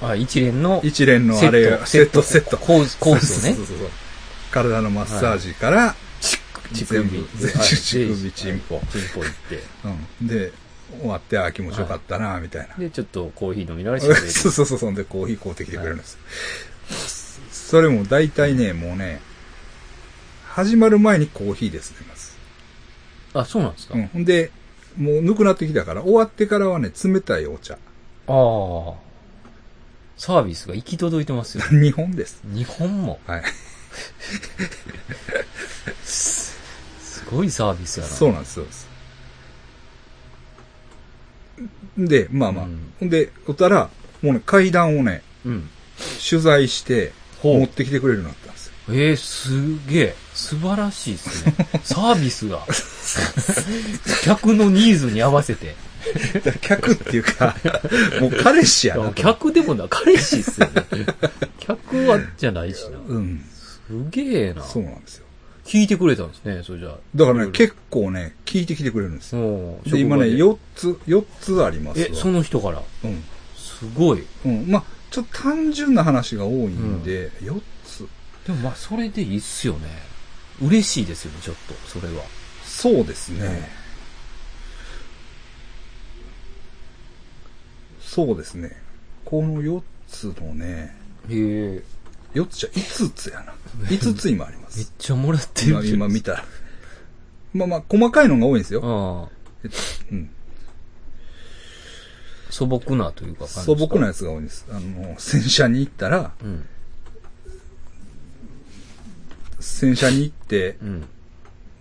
[0.00, 2.56] あ、一連の一連のあれが、セット、セット。
[2.58, 3.66] コース、コースをねそう。
[3.66, 3.88] そうそう
[4.50, 5.94] 体のマッサージから、
[6.72, 8.80] 乳全部、全部、乳チ首、チンポ。
[8.90, 9.62] チンポ行って。
[10.20, 10.26] うん。
[10.26, 10.52] で、
[11.00, 12.74] 終わって、ああ、気持ちよかったな、みたいな。
[12.76, 14.28] で、ちょっとコーヒー飲みながら喋れる。
[14.30, 16.18] そうそうそう、そんでコーヒー買うてきてくれるんです。
[17.50, 19.20] それも大体ね、もうね、
[20.56, 22.30] 始まる前にコーヒーですね、まず。
[23.34, 24.06] あ、そうなんですか、うん。
[24.06, 24.50] ほんで、
[24.96, 27.74] もうぬくなってきたから、終わってからはね、冷たいお茶。
[27.74, 28.94] ああ。
[30.16, 31.64] サービスが行き届いてますよ。
[31.78, 32.40] 日本です。
[32.44, 33.20] 日本も。
[33.26, 33.42] はい。
[36.06, 36.56] す
[37.30, 38.12] ごいサービスやな。
[38.12, 38.88] そうなんです、そうです。
[41.98, 42.64] で、まあまあ。
[42.64, 43.90] うんほんで、おったら、
[44.22, 45.68] もうね、階段をね、うん。
[46.26, 48.45] 取材して、持ってきてくれるようになっ。
[48.88, 50.16] えー、すげえ。
[50.34, 51.54] 素晴らしいですね。
[51.82, 52.64] サービスが。
[54.22, 55.74] 客のニーズに合わせて。
[56.60, 57.56] 客っていうか、
[58.20, 59.14] もう彼氏やなと。
[59.14, 60.84] 客でもな、彼氏っすよね。
[61.58, 62.98] 客はじゃないしな。
[63.08, 63.44] うん。
[63.52, 64.62] すげえな。
[64.62, 65.26] そうなんですよ。
[65.64, 66.96] 聞いてくれたんですね、それじゃあ。
[67.16, 69.80] だからね、構、結構ね、聞いてきてくれるんですよ。
[69.84, 72.80] で、今ね、職4つ、4つありますえ、その人から。
[73.04, 73.24] うん。
[73.56, 74.22] すごい。
[74.44, 74.64] うん。
[74.68, 77.75] まあ、ちょっと単純な話が多いんで、4つ。
[78.46, 79.88] でもまあ、それでいいっすよね。
[80.62, 82.22] 嬉しいですよね、ちょっと、それは。
[82.64, 83.68] そうですね。
[88.00, 88.72] そうですね。
[89.24, 90.96] この4つのね、
[91.28, 91.82] へえ。
[92.34, 93.54] 4つじゃ5つやな。
[93.88, 94.92] 5つ今ありまめっす。
[94.98, 96.44] ちゃもらってる今、今見たら。
[97.52, 98.80] まあまあ、細かいのが多いんですよ。
[98.84, 99.36] ああ。
[99.64, 99.76] えっと
[100.12, 100.30] うん。
[102.50, 103.62] 素朴なというか感じですか？
[103.64, 104.66] 素朴なやつが多いんです。
[104.70, 106.66] あの、洗車に行ったら、うん。
[109.66, 111.08] 洗車に行ってう、ん。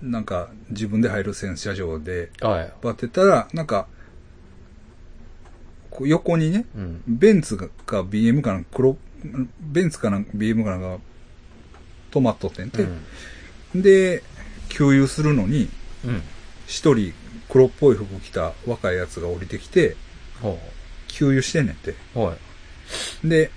[0.02, 2.74] なんか自分で入る洗車場ではい。
[2.82, 3.88] バってたら、なんか、
[6.02, 7.04] 横にね、うん。
[7.08, 8.98] ベンツか BM かなんか黒、
[9.62, 10.98] ベンツかなんか BM かなんか
[12.12, 12.86] 止まっとってんて。
[13.74, 14.24] で、
[14.70, 15.70] 給油するのに、
[16.04, 16.22] うん。
[16.68, 17.14] 一人
[17.50, 19.96] 黒っぽい服着た若いやつが降りてきて、
[20.42, 20.58] は
[21.08, 21.96] 給油してんねんて。
[22.16, 22.20] あ。
[22.20, 22.36] は
[23.24, 23.28] い。
[23.28, 23.52] で、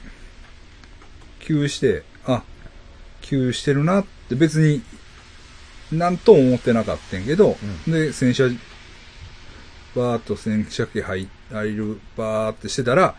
[1.40, 2.44] 給油して、あ、
[3.22, 4.82] 給油してるなって別に、
[5.92, 8.48] なんとも思ってなかったんけど、うで、洗車、
[9.94, 13.14] バーっと洗車機入入る、バーってしてたら、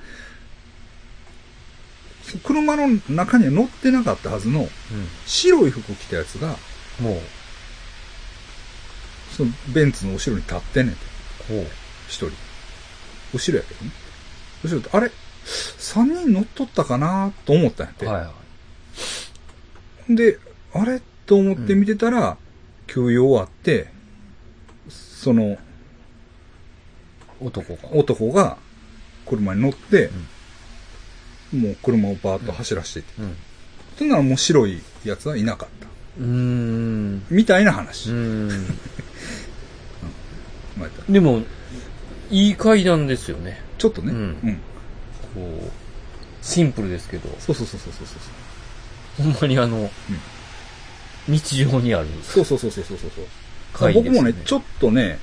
[2.43, 4.67] 車の中には乗ってなかったはずの
[5.26, 6.56] 白い服着たやつが、
[7.00, 7.06] うん。
[7.06, 7.19] もう、
[9.36, 11.02] そのベンツの後ろに立ってんねんて。
[12.08, 12.32] 一人。
[13.34, 13.91] 後ろやけどね。
[14.63, 15.12] 後ろって、あれ
[15.78, 18.06] 三人乗っとったかなと思ったんやって。
[18.06, 18.34] はいは
[20.10, 20.38] で、
[20.73, 21.01] あれ？
[21.25, 22.38] と思って見てたら、
[22.88, 23.88] 給油終わって、
[24.89, 25.58] そのい。
[27.41, 27.89] 男が。
[27.93, 28.58] 男が
[29.27, 30.10] 車に乗って、
[31.53, 33.21] もう車をバーッと走らせていって。
[33.21, 33.36] うん。
[33.97, 35.88] そんならもう白いやつはいなかった。
[36.19, 37.25] うーん。
[37.29, 38.10] みたいなう話。
[38.10, 38.77] ーん。
[41.10, 41.41] でも、
[42.32, 43.62] いい階段ですよね。
[43.77, 44.12] ちょっとね。
[44.12, 44.55] ううんん。
[45.36, 45.71] こう、
[46.41, 49.25] シンプルですけど、そうそうそうそうそうそう。
[49.25, 49.89] ほんまにあの、
[51.29, 53.25] 日常にあるそうそうそうそうそうそうそう。
[53.73, 55.19] 階ですよ僕もね、ちょっとね、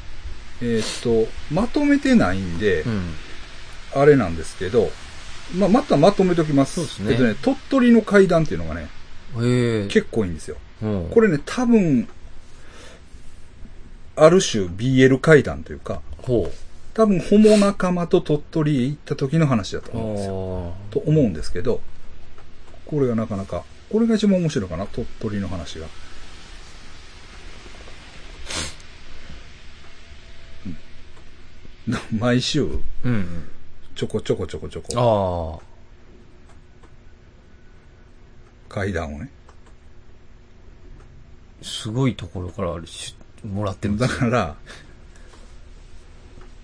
[0.62, 3.14] えーっと、まとめてないんで、うん。
[3.94, 4.90] あれなんですけど、
[5.54, 6.86] まあ、またまとめときます。
[6.86, 8.88] すねえっとね、鳥取の階段っていうのがね。
[9.88, 10.56] 結構いいんですよ。
[10.82, 12.08] うん、これね、多分、
[14.14, 16.50] ある種 BL 階段というか、ほ
[16.94, 19.96] 多分、ホモ仲間と鳥取へ行った時の話だとう。
[19.96, 20.74] 思うんですよ。
[20.90, 21.80] あと思うんですけど、
[22.86, 25.86] これがなかなか、これが一番面白いかな、鳥取の話が。
[30.66, 30.76] うん
[32.18, 32.66] 毎週、あ。
[33.04, 33.48] うん。
[33.94, 35.76] ちょこちょこちょこちょこ、ああ。
[38.68, 39.30] 階段をね。
[41.62, 44.20] すごいところからあるし、もらってるんですよ。
[44.20, 44.56] だから、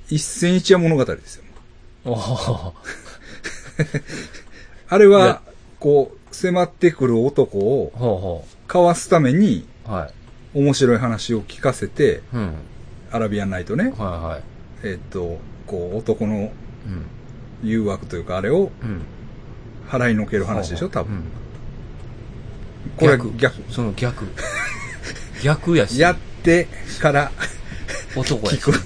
[0.09, 1.45] 一戦一夜物語ですよ。
[2.05, 2.73] あ
[4.89, 5.41] あれは
[5.79, 9.67] こう、迫ってくる男をかわすために。
[10.55, 12.55] 面白い話を聞かせて、うん。
[13.11, 14.43] アラビアンナイトね、はいはい。
[14.85, 16.51] えっと、こう、男のうん。
[17.63, 19.03] 誘惑というか、あれをうん。
[19.89, 21.15] 払いのける話でしょ、多分。
[21.15, 21.23] うん
[22.97, 23.37] これは逆。
[23.37, 23.73] 逆。
[23.73, 24.27] その逆。
[25.43, 25.99] 逆やし。
[26.03, 26.67] やって
[27.01, 27.31] から
[28.17, 28.59] 男やし。
[28.59, 28.79] 聞く。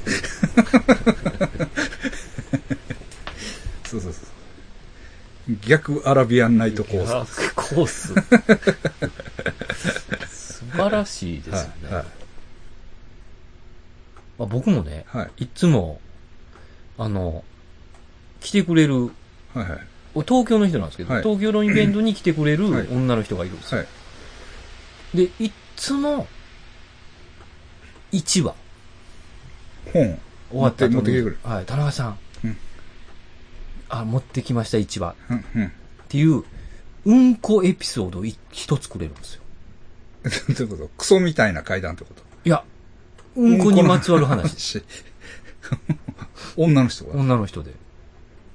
[3.88, 4.25] そうそうそう。
[5.66, 7.40] 逆アラビアンナイトコース。
[7.40, 8.14] 逆コース。
[10.72, 11.72] 晴らしいですよね。
[11.84, 11.94] はい。
[11.94, 12.04] はい。
[14.38, 15.44] まあ、僕もね、はい。
[15.44, 16.00] いつも、
[16.98, 17.44] あの、
[18.40, 19.10] 来てくれる、は
[19.54, 19.58] い。
[19.58, 19.80] はい。
[20.26, 23.80] 東京の人なんですけど、はい東京のイベントに来てくれるはい女の人がいるんですよ。
[23.80, 23.84] は
[25.14, 25.16] い。
[25.16, 26.26] で、いっつも、
[28.12, 28.54] 1話、
[29.92, 30.18] 本。
[30.50, 32.18] 終わった後に持ってきてくれはい、田中さん
[33.88, 35.14] あ、持ってきました、1話。
[35.30, 35.44] うん。
[35.54, 35.66] うん。
[35.66, 35.70] っ
[36.08, 36.42] ていう、
[37.04, 39.42] うんこエピソードをい一つくれるんですよ。
[40.58, 40.90] どういうこと？
[40.98, 42.22] クソみたいな階段ってこと？
[42.44, 42.64] いや、
[43.36, 44.82] うんこにまつわる話。
[46.56, 47.14] 女の人が。
[47.14, 47.72] 女の人で。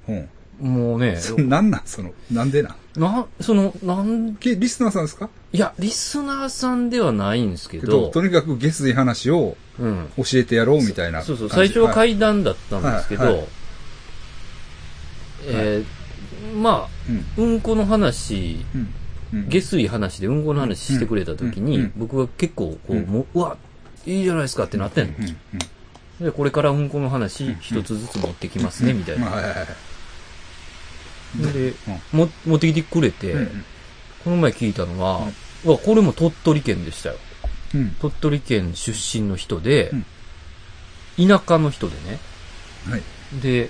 [0.08, 0.28] うん。
[0.60, 1.82] もうね、そなんなん？
[1.86, 3.00] その、なんでなん？
[3.00, 5.30] な、その、なん、けリスナーさんですか？
[5.52, 10.12] いや、リスナーさんではないんですけけど、ど、とにかく下水話をうん。
[10.18, 11.26] 教えてやろうみたいな感じ。
[11.28, 13.46] そうそう、最初ははい階段だったんですけど、はいはい
[15.46, 16.02] えー
[16.56, 16.88] まあ、
[17.38, 17.52] うん。
[17.52, 18.64] うんこの話。
[19.48, 23.56] 下水話でうんこの話してくれた時に、僕は結構こう、うんもう、うわ、
[24.04, 25.06] いいじゃないですかってなってん
[26.20, 26.26] の。
[26.26, 29.30] で、これからうんこの話一つずつ持ってきますね、みたいな。
[31.36, 31.72] で、
[32.12, 33.64] も持ってきてくれて、うん。
[34.24, 35.26] この前聞いたのは、
[35.64, 37.16] うわ、これも鳥取県でしたよ。
[37.74, 37.90] うん。
[38.00, 40.06] 鳥取県出身の人で、うん
[41.18, 42.18] 田舎の人でね。
[42.88, 43.02] はい。
[43.42, 43.68] で、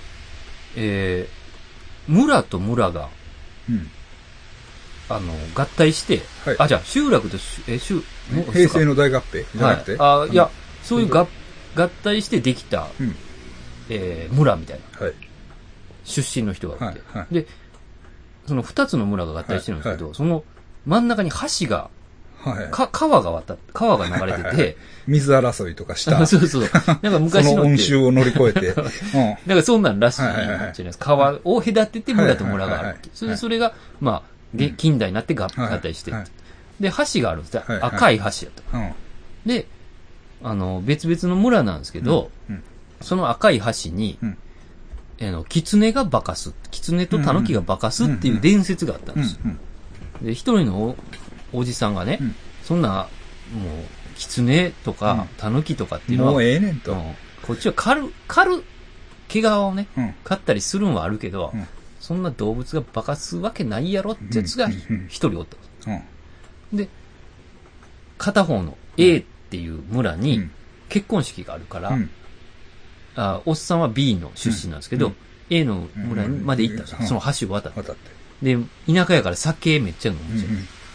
[0.76, 1.41] えー、
[2.08, 3.08] 村と村が、
[3.68, 3.90] うん。
[5.08, 6.56] あの、合体して、はい。
[6.58, 8.00] あ、じゃあ、集落とし、え、集、も
[8.48, 9.96] う平成の大合併じゃなくて？
[9.96, 10.50] はい、あ、いや、
[10.82, 11.28] そういうが合
[11.74, 13.16] 合体してできた、うん。
[13.88, 15.14] えー、村みたいな、はい。
[16.04, 17.34] 出身の人がいて、はいはい。
[17.34, 17.46] で、
[18.46, 20.44] その二つの村が合体してるんですけど、はその
[20.86, 21.90] 真ん中に橋が、
[22.44, 22.70] はい。
[22.70, 24.76] か、川が渡っ、川が流れてて、
[25.06, 26.26] 水争いとかした。
[26.26, 26.62] そうそう。
[27.02, 28.68] なんか昔その温のって、州を乗り越えて。
[28.74, 28.82] うん。
[29.46, 31.06] なんかそんなんらしいじゃはいはいはいないですか。
[31.06, 33.02] 川を隔てて村と村があはいはいはいはい。
[33.04, 34.22] るそれで、それが、ま
[34.56, 36.24] あ、近代になって合体してはい。
[36.80, 38.62] で、橋があるんですよはいはい赤い橋やと。
[38.74, 38.92] うん。
[39.46, 39.66] で、
[40.42, 42.62] あの、別々の村なんですけど、うん。
[43.00, 44.38] その赤い橋に、うん
[45.20, 46.52] あの、狐が化かす。
[46.70, 49.22] 狐と狸が化かすっていう伝説があったんうん。
[49.22, 49.40] ですよ。
[50.22, 50.96] で、一人の
[51.52, 52.34] おおじさんがね、うん。
[52.62, 53.08] そんな、
[53.52, 53.72] もう、
[54.16, 56.92] 狐とか、狸とかっていうのは、もうええねんと。
[56.92, 57.14] うん。
[57.42, 58.64] こっちは狩る、狩る、
[59.28, 60.14] 毛皮をね、うん。
[60.24, 61.66] 飼ったりするんはあるけど、うん。
[62.00, 64.68] そんな動物が化かすわけないやろってやつが
[65.08, 65.56] 一人おった
[65.92, 66.02] ん
[66.72, 66.88] で
[68.18, 70.50] 片方の A っていう村にうん。
[70.88, 72.10] 結婚式があるから、うん。
[73.14, 75.14] あおっさんは B の出身なんですけど、うん。
[75.48, 76.98] A の村にまで行ったんですよ。
[77.00, 77.06] うん。
[77.06, 77.82] その橋を渡って。
[77.82, 78.56] 渡って。
[78.56, 78.58] で、
[78.92, 80.50] 田舎やから酒めっちゃ飲むんですよ。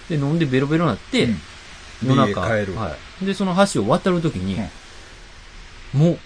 [0.09, 1.37] で、飲んでベロベロになって、うん
[2.05, 3.25] 夜中、家へ帰るはい。
[3.25, 4.55] で、その橋を渡るときに、
[5.93, 6.19] もう、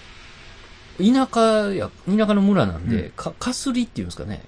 [1.03, 4.43] 田舎や、田舎の村なんで、うんか、かすりっていうんですかね。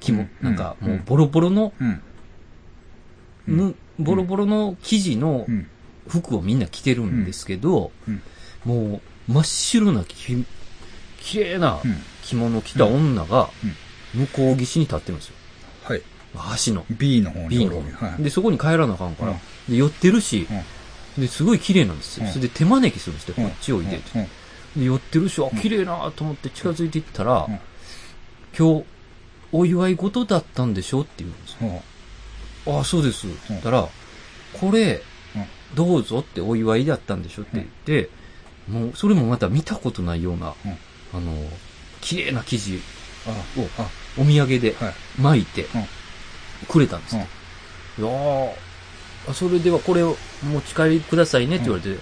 [0.00, 2.02] 木も、うんなんか、うんもうボロボロの、うん。
[3.48, 5.68] うんぬ、ボロボロの生地のうん。
[6.08, 8.20] 服をみんな着てるんですけど、うん
[8.64, 10.44] もう、真っ白なき、
[11.20, 12.02] 綺麗なうん。
[12.24, 13.48] 着物を着た女が
[14.14, 15.34] うん、向こう岸に立ってるんですよ。
[16.34, 16.58] はい。
[16.66, 16.84] 橋の。
[16.90, 17.92] B の方に B のわけ。
[18.06, 18.22] はい。
[18.22, 19.32] で、そこに帰らなあかんから。
[19.32, 20.46] うんで、寄ってるし、
[21.16, 22.26] うんで、すごい綺麗なんですよ。
[22.26, 23.34] うんそれで手招きするんですよ。
[23.38, 24.18] うんこっちおいでって。
[24.18, 24.28] うん
[24.80, 27.58] で、寄ってるし、あ、綺麗なと思って近づいていったら、うん
[28.56, 28.84] 今日、
[29.52, 31.82] お祝い事だったんでしょって言うんですよ。
[32.66, 33.26] うんああ、そうです。
[33.26, 33.86] って言ったら、
[34.58, 35.02] これ、
[35.74, 38.08] どうぞってお祝いだったんでしょって言って、
[38.68, 40.70] もう、それもまた見たことないような、うん
[41.12, 41.32] あの、
[42.00, 42.80] 綺麗な生地
[43.26, 44.94] あをあ、お土産ではい。
[45.20, 45.84] 巻いてうん
[46.64, 47.22] くれたんですよ。
[47.98, 51.98] いやそれではこれを持ち帰りくださいねって言われて、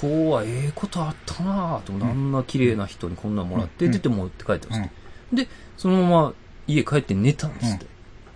[0.00, 3.92] 今日はええことあったなぁと思って、あんな綺麗な人にこんなんもらって、うん。
[3.92, 5.44] 出て持って帰ったんですって。
[5.44, 6.34] で、そのまま
[6.66, 7.86] 家帰って寝たんですって。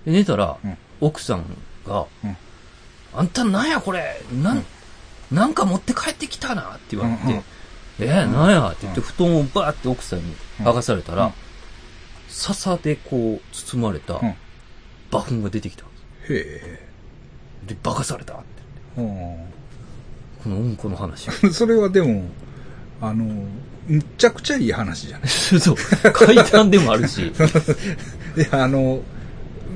[0.07, 0.77] で寝たら、うん。
[1.01, 1.45] 奥さん
[1.87, 2.37] が、うん。
[3.15, 4.65] あんたなんやこれなん、うん。
[5.33, 7.43] なんか持って帰ってきたなって言われて、
[7.99, 11.33] えー、なんやって言って、布団をバーって奥さんに剥がされたら、うん。
[12.29, 14.35] 笹でこう包まれたうん
[15.13, 15.95] 馬糞が出てきたんで
[16.27, 16.35] す。
[16.35, 16.81] へ
[17.67, 18.43] で、化かされたって。
[18.99, 19.47] え。
[20.43, 21.29] このうんこの話。
[21.43, 22.25] う んそれはでも、
[23.01, 23.25] あの、
[23.87, 25.29] むっちゃくちゃいい話じゃない？
[25.29, 25.77] そう、
[26.13, 27.27] 階段でもあるし。
[28.37, 29.03] いや、あの、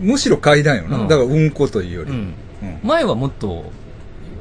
[0.00, 0.98] むしろ階段よな。
[0.98, 2.10] うんだから、うんこというより。
[2.10, 2.16] うん。
[2.18, 2.78] うん。
[2.82, 3.70] 前はもっと、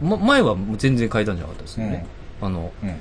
[0.01, 2.05] ま、前はもう全然階段じゃなかったですよね。
[2.41, 2.89] あの、うん。
[2.89, 2.95] も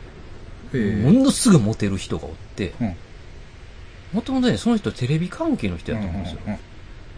[0.74, 2.84] へのすぐモテる人がおって、え。
[2.84, 4.16] うん。
[4.16, 6.38] もともとね、その人テレビ関係の人やと思うんですよ。
[6.46, 6.56] うん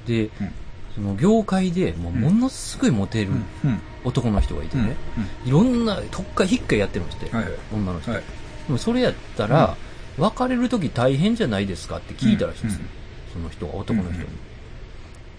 [0.06, 0.50] で、うん
[0.96, 3.30] その業界でもうものすごいモテる。
[4.04, 4.86] 男の人がいてうん。
[4.86, 4.96] ね、
[5.44, 7.52] いろんな特化引っかやってるんですって、はいはい。
[7.74, 8.12] 女の人。
[8.12, 8.20] はい。
[8.20, 9.76] でもそれやったら、
[10.16, 12.88] 別れる時大変じゃないですかって聞いたらしいです、うん。
[13.32, 14.28] その人が、男の人に。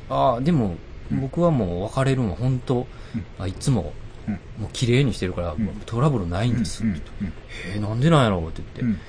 [0.09, 0.75] ああ、でも、
[1.11, 1.21] うん。
[1.21, 3.25] 僕はもう別れるのは本当、うん。
[3.39, 3.93] あいつも
[4.27, 4.33] うん。
[4.61, 5.81] もう綺麗にしてるから、ん。
[5.85, 6.83] トラブルないんです。
[6.83, 7.01] うんって。
[7.21, 7.39] 言って
[7.75, 8.99] えー、なんでなんやろうって言って、うん。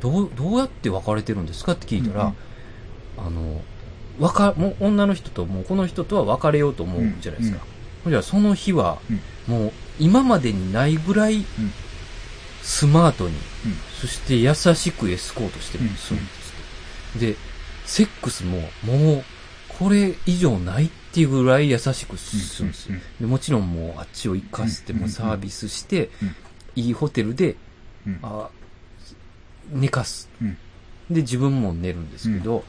[0.00, 2.32] どう、どうやって別れてるんですかって聞いたら、
[3.18, 3.26] うん。
[3.26, 3.60] あの、わ
[4.26, 7.60] か、もう女の人と、もうこの人とは別れようと思うじゃないですか。
[8.04, 8.98] ほんじゃその日は、
[9.46, 11.44] もう今までにないぐらい、
[12.62, 13.34] スマートに、
[14.00, 15.84] そして優しくエスコートしてる。
[15.84, 16.20] んですよ。
[17.20, 17.36] で、
[17.86, 19.24] セックスも、もう、
[19.78, 22.98] これ以上ないっていうぐらい優しくするんですよ。
[23.20, 26.34] でもちろんもうあっちを行かせてうんもサービスしてうん、
[26.74, 27.54] いいホテルで、
[28.06, 28.18] うん。
[28.22, 28.50] あ
[29.70, 30.28] 寝かす。
[30.42, 30.56] うん。
[31.10, 32.64] で、自分も寝るんですけど、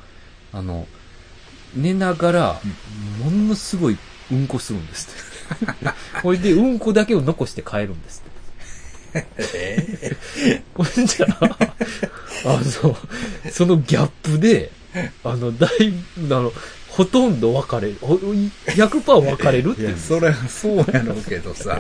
[0.54, 0.88] あの、
[1.75, 2.62] 寝ながら、
[3.23, 3.97] ものすごい
[4.32, 5.89] うんこするんですって。
[6.21, 8.23] ほいで、うんこだけを残して帰るんです
[9.13, 10.60] って。
[10.73, 11.58] ほんじゃあ、
[12.45, 12.97] あの、
[13.51, 14.71] そのギャップで、
[15.23, 16.53] あの、だいぶ、あの、
[16.89, 17.97] ほとんど別れる。
[18.01, 19.97] ほ100%別れるっていや、。
[19.97, 21.79] それはそうやろうけどさ。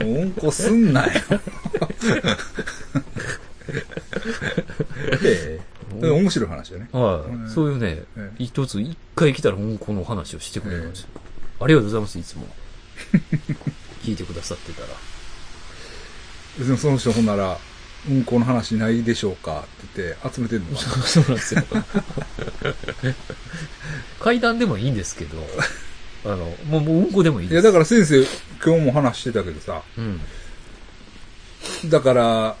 [0.00, 1.12] うんこすんなよ。
[5.22, 5.67] ええ。
[6.06, 6.88] 面白い話だね。
[6.92, 11.08] はい、うんそういうねえ、一つ、一回来たらうんこの話をしてくれるんですよ。
[11.60, 12.46] ありがとうございます、いつも。
[14.02, 14.88] 聞いてくださってたら。
[16.58, 17.58] でもその人ほんなら、
[18.08, 19.62] うんこの話ないでしょうかっ
[19.94, 21.62] て言って集めてんのか そうなんですよ。
[24.20, 25.36] 階段でもいいんですけど、
[26.24, 27.64] あの、もう、もううんこでもいいいや、です。
[27.64, 28.24] だから先生、
[28.64, 30.20] 今日も話してたけどさ、うん。
[31.86, 32.56] だから、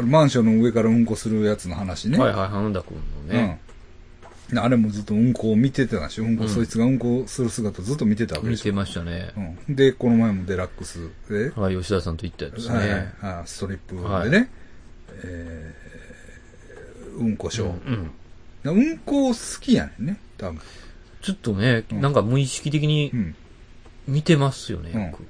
[0.00, 2.18] マンションの上からうんこするやつの話ね。
[2.18, 2.96] はいはい、花田くん
[3.28, 3.60] のね。
[4.50, 4.58] うん。
[4.58, 6.24] あれもずっとうんこを見てたんでしょ。
[6.24, 8.64] うんこ、うんそいつがうんこする姿ずっと見てたわけでしょ。
[8.66, 9.32] 見てましたね。
[9.68, 9.74] うん。
[9.76, 13.12] で、この前もデラックスで、はい、吉田さんと行ったやつですね。
[13.20, 14.50] はいストリップでね、
[15.24, 17.86] えーうんこショー。
[17.86, 18.12] うん
[18.64, 18.76] うん。
[18.76, 20.60] うんこ好きやねんね、多分。
[21.20, 23.34] ちょっとね、うんなんか無意識的にうん。
[24.08, 25.24] 見てますよね、うんよく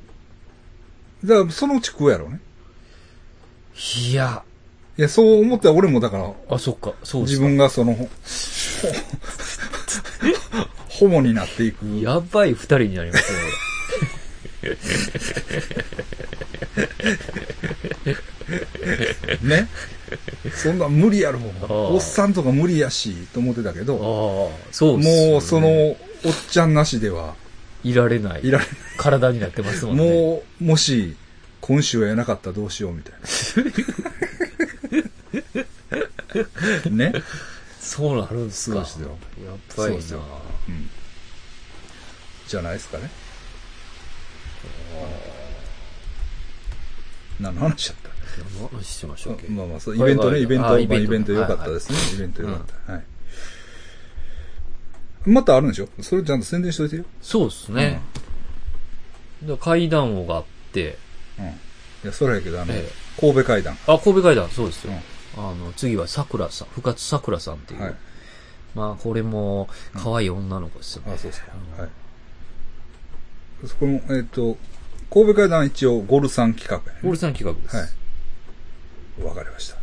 [1.27, 2.41] だから、そのうち食うやろうね。
[4.11, 4.43] いや、
[4.99, 7.47] いや、そう思ったら俺もだから、あ、そっか、そうです自か。
[7.47, 8.09] 分がその、 ほ
[10.89, 11.85] ホモになっていく。
[12.03, 13.33] やばい二人になります
[19.43, 19.69] ね、ね。
[20.55, 21.73] そんなん無理やろあ。
[21.73, 24.05] おっさんとか無理やし、と思ってたけど、俺。
[24.05, 25.97] ああ、そうねもうその、おっ
[26.51, 27.35] ちゃんなしでは
[27.83, 28.47] いられない。
[28.47, 28.67] いられ
[28.99, 30.05] 体になってますもんね。
[30.05, 31.17] もう、もし、
[31.61, 33.21] 今週はやなかったらどうしようみたいな。
[36.91, 37.13] ね。
[37.81, 38.77] そうなるんですか。
[38.77, 40.91] そうですよやっぱりなそうん。
[42.49, 43.11] じゃないですかね。
[47.41, 48.11] 何の話だった？
[48.73, 49.49] 何してましたっけ？
[49.49, 51.99] まあまあ、そう、イはいベントね、はいイベント、イベント良かったですね。
[52.15, 52.93] イベント良かった。
[52.93, 53.05] はい。
[55.25, 55.89] またあるんでしょ？
[56.03, 57.05] それちゃんと宣伝しといてよ。
[57.21, 58.01] そうですね。
[59.61, 60.99] 階段王があって、
[61.39, 61.47] うん。
[61.47, 61.51] い
[62.05, 63.77] や、それやけど、あのええ、神戸会談。
[63.89, 64.93] あ、神戸階段、そうですよ。
[65.37, 67.83] うんあの、次は桜さん、深津桜さんっていう。
[67.83, 67.95] はい。
[68.75, 71.13] まあ、これも、可愛い女の子ですよね。
[71.15, 71.53] あ、そうですか。
[71.79, 71.91] はい。
[73.67, 74.57] そこの、えっと、
[75.11, 77.09] 神戸会談は一応、ゴルさん企画やね。
[77.09, 77.77] オルさん企画です。
[77.77, 77.85] は
[79.21, 79.23] い。
[79.25, 79.77] わかりました。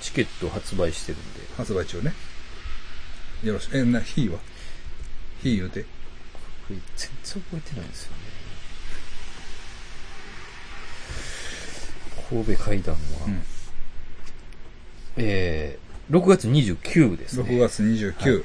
[0.00, 1.40] チケット発売してるんで。
[1.56, 2.12] 発売中ね。
[3.44, 3.76] よろしく。
[3.76, 4.38] え、な、日は？
[5.42, 5.84] 日言うて。
[6.68, 6.80] 全
[7.22, 8.25] 然覚えてないんですよね。
[12.28, 13.42] 神戸階段は、うん
[15.16, 17.48] えー、6月29ですね。
[17.48, 18.44] 6月29、はい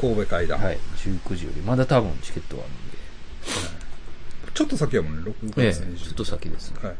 [0.00, 0.58] 神戸会談。
[0.58, 1.60] はい、19時より。
[1.62, 2.98] まだ多分チケットはあるんで。
[4.54, 5.96] ちょっと先やもんね、6ええ月29。
[5.96, 6.78] ちょっと先ですね。
[6.82, 6.96] はい。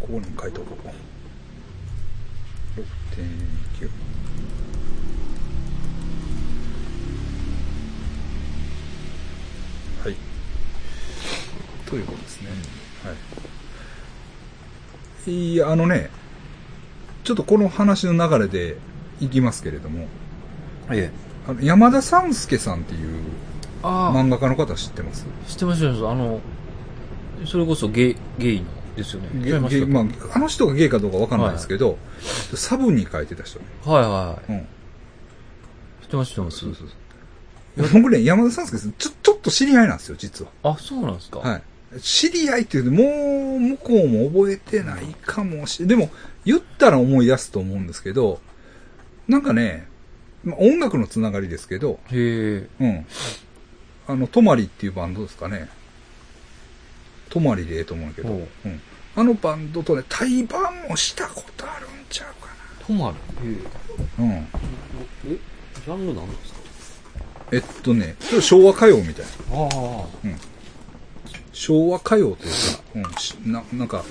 [0.00, 0.88] ここに書いとこう。
[2.80, 3.90] 6.9。
[10.04, 10.16] はい。
[11.86, 12.48] ということですね。
[13.04, 13.16] はい。
[15.26, 16.10] いや、あのね、
[17.24, 18.76] ちょっとこの話の流れで
[19.20, 20.06] いきますけれども、
[20.90, 21.24] ええ。
[21.48, 23.22] あの山田三介さんっていう
[23.82, 25.26] あ漫画家の方知ってます？
[25.46, 25.86] 知ってます。
[25.86, 26.40] あの、
[27.46, 28.66] それこそゲイ、ゲイの
[28.96, 29.28] ですよね。
[29.42, 30.04] ゲゲまあ、
[30.34, 31.98] あの人がゲイかどうかわかんないですけど、
[32.54, 33.64] サブに書いてた人ね。
[33.84, 34.52] はいはいはい。
[34.52, 34.66] うん。
[36.02, 36.58] 知ってます知ってます。
[36.58, 38.02] そうそうそう。
[38.02, 40.50] 僕ね、山田三介さん、ちょ、ちょっと知り合いなんですよ、実は。
[40.62, 41.62] あ、そうなんですかはい。
[42.00, 46.10] 知り合いっていうと、もう、向こうも覚えてないかもしれでも、
[46.44, 48.40] 言ったら思い出すと思うんですけど、
[49.28, 49.86] なんかね、
[50.42, 52.68] まあ、音楽のつながりですけど、へえ。
[52.80, 53.06] うん。
[54.06, 55.68] あの、トマリっていうバンドですかね。
[57.30, 58.68] トマリでええと思うけど、ほう。
[58.68, 58.80] うん
[59.16, 62.48] あのバンドとね、対バンもしたことあるんちゃうか
[62.84, 63.48] トマル。
[63.48, 63.52] へ
[64.18, 64.24] な。
[64.24, 64.32] うん。
[64.32, 64.46] え。
[65.28, 65.38] え、
[65.84, 66.58] ジャンルなんですか？
[67.52, 69.56] えっとね、昭和歌謡みたいな。
[69.56, 70.06] ああ。
[71.54, 74.04] 昭和歌謡というか、うんし、な、なんか、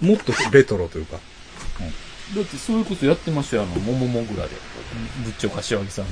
[0.00, 1.18] もっとレトロというか、
[2.34, 4.56] だってそういうことやってましたよ、あの、もももぐらで。
[5.24, 6.10] ぶっちょ柏木さんの。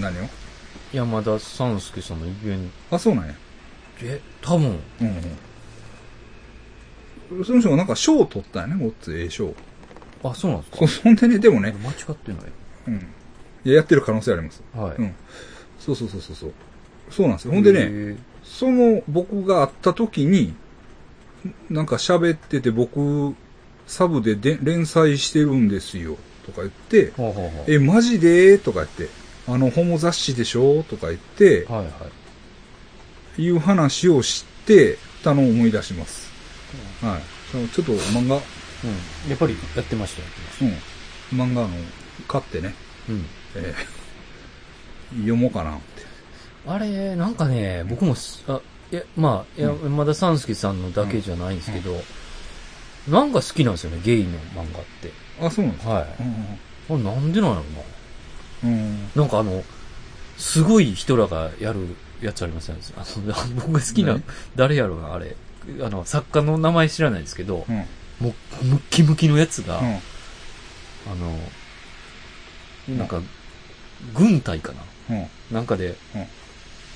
[0.00, 0.28] 何を？
[0.92, 3.32] 山田三助さんのイベンあ、そうなんや。
[3.32, 3.38] ト。
[4.02, 4.78] え、多分。
[5.00, 5.06] うん
[7.30, 7.44] うん。
[7.44, 9.52] その人がなんか賞を取ったんやね、ごっつええ賞。
[10.22, 12.40] あ、そうなんですかそ、 そんでね、でもね、間違ってない。
[12.88, 12.94] うん。
[13.64, 14.62] いや、やってる可能性あります。
[14.74, 14.96] はい。
[14.96, 15.14] うん。
[15.78, 16.52] そうそうそうそうそう。
[17.10, 17.52] そうなんですよ。
[17.52, 20.54] ほんでね、へその僕が会った時に、
[21.68, 23.34] なんか喋ってて僕、
[23.86, 26.16] サブでで連載してるんですよ、
[26.46, 27.22] とか言って、ー。
[27.22, 28.58] はあ、はえ、マジで？
[28.58, 29.08] とか言って、
[29.46, 30.84] あの、ホモ雑誌でしょ？
[30.84, 31.90] とか言ってあ、、はいは
[33.38, 33.42] い。
[33.42, 36.30] いう話をしてたのを思い出します。
[37.02, 37.22] はい。
[37.68, 38.40] ちょっと漫画、うん。
[39.28, 40.74] やっぱりやってました、やってまし
[41.32, 41.40] うん。
[41.40, 41.68] 漫画の、
[42.28, 42.74] 買ってね、
[43.06, 43.12] た。
[43.12, 43.26] うん。
[43.56, 44.04] えー
[45.16, 45.78] 読もうかな。
[46.66, 48.60] あれ、なんかね、僕もす、あ、
[48.90, 51.94] いや、まあ、いや、山田三助さんのだけじゃないんですけど、
[53.08, 55.12] なんか好きなんですよね、ゲイの漫画って。
[55.40, 56.06] あ、そうなんですかはい。
[56.20, 57.64] うんあなんでなんやろ
[58.64, 59.02] うんうん。
[59.14, 59.22] な。
[59.22, 59.62] なんかあの、
[60.36, 62.82] すごい人らがやるやつありますよね。
[62.96, 64.22] あの、 僕が好きな何、
[64.54, 65.36] 誰やろうな、あれ。
[65.82, 67.76] あの、作家の名前知らないですけどう、ん。
[68.20, 69.94] もう、ムッキムキのやつが、うん。
[69.94, 70.00] あ
[72.88, 73.20] の、なんか、
[74.14, 74.72] 軍隊か
[75.08, 75.16] な？
[75.16, 75.26] うん。
[75.50, 76.26] なんかで、うん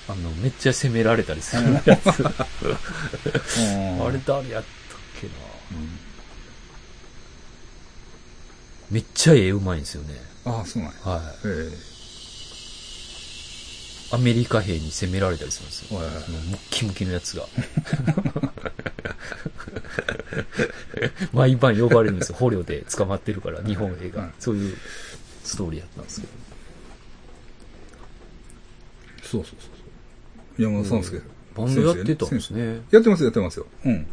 [0.09, 2.27] あの、めっちゃ攻められたりするやつ。
[2.27, 2.33] あ
[4.07, 5.33] あれ誰やったっけな
[5.73, 5.99] うん
[8.91, 10.15] めっちゃ絵うまいんですよね。
[10.47, 10.99] ああ、そうなんや。
[11.05, 11.23] はい。
[11.45, 11.71] え
[14.11, 16.01] アメリカ兵に攻められたりするんですよ。
[16.01, 16.07] ム
[16.57, 17.47] ッキムキのやつが。
[21.35, 22.37] 毎晩呼ばれるんですよ。
[22.37, 24.23] 捕虜で捕まってるから、日本兵が。
[24.23, 24.79] はいそういう
[25.45, 26.33] ストーリーやったんですけど。
[29.23, 29.78] そうそうそう。
[30.59, 31.25] 山田さんですけど。
[31.57, 32.83] バンドやってたんですね。
[32.91, 33.67] やってますやってますよ。
[33.85, 34.07] うん。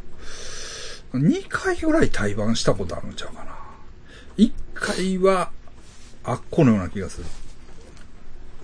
[1.13, 3.55] 2回ぐらい対バンしたことあるんちゃうかな。
[4.37, 5.51] 1回は、
[6.23, 7.25] あっこのような気がする。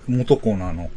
[0.08, 0.90] 元コーナーの。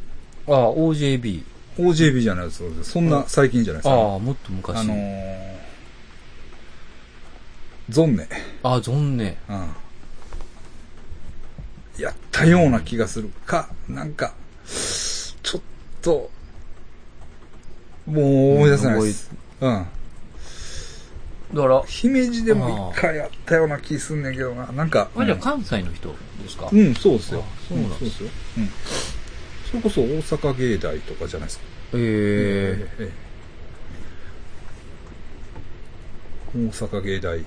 [0.48, 1.44] ああ、OJB。
[1.78, 2.64] OJB じゃないです。
[2.84, 3.96] そんな最近じゃないですか。
[3.96, 4.78] ああ、もっと昔。
[4.78, 5.56] あのー、
[7.90, 8.28] ゾンネ。
[8.64, 9.38] あ、ゾンネ。
[9.50, 9.76] うん。
[12.00, 14.34] やったような気がするか、なんか、
[14.66, 15.62] ちょっ
[16.02, 16.30] と、
[18.06, 19.32] もう思い出せないです。
[19.62, 19.86] うん。
[21.54, 24.72] だから、姫路でも一回やったような気すんねんけどな。
[24.72, 26.10] なんか、あ、じゃあ関西の人
[26.44, 26.70] ですか？
[26.72, 27.44] うん、そうですよ。
[27.46, 28.30] あそうなんですよ。
[28.58, 28.70] うん。
[29.70, 31.66] それこそ大阪芸大とかじゃないですか。
[31.94, 33.26] ええええ
[36.58, 37.44] 大阪芸大、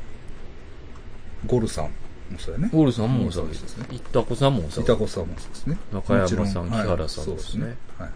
[1.46, 1.90] ゴルさんも
[2.38, 2.68] そうやね。
[2.72, 3.86] ゴールさんも大阪そうですね。
[3.90, 4.82] いったこさんも大阪。
[4.82, 5.78] 板子さんもそうですね。
[5.92, 8.12] 中山さん木原さんはいですねそうはい。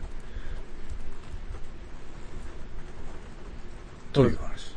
[4.13, 4.75] という話。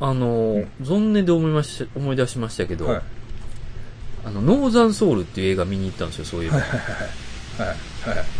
[0.00, 3.02] あのー、ゾンネで思いまし思い出しましたけど、はい。
[4.26, 6.58] あの、ノーザンソウルっていう映画見に行ったんですよ、そういうの。
[6.58, 6.68] はい。
[6.68, 7.76] はい。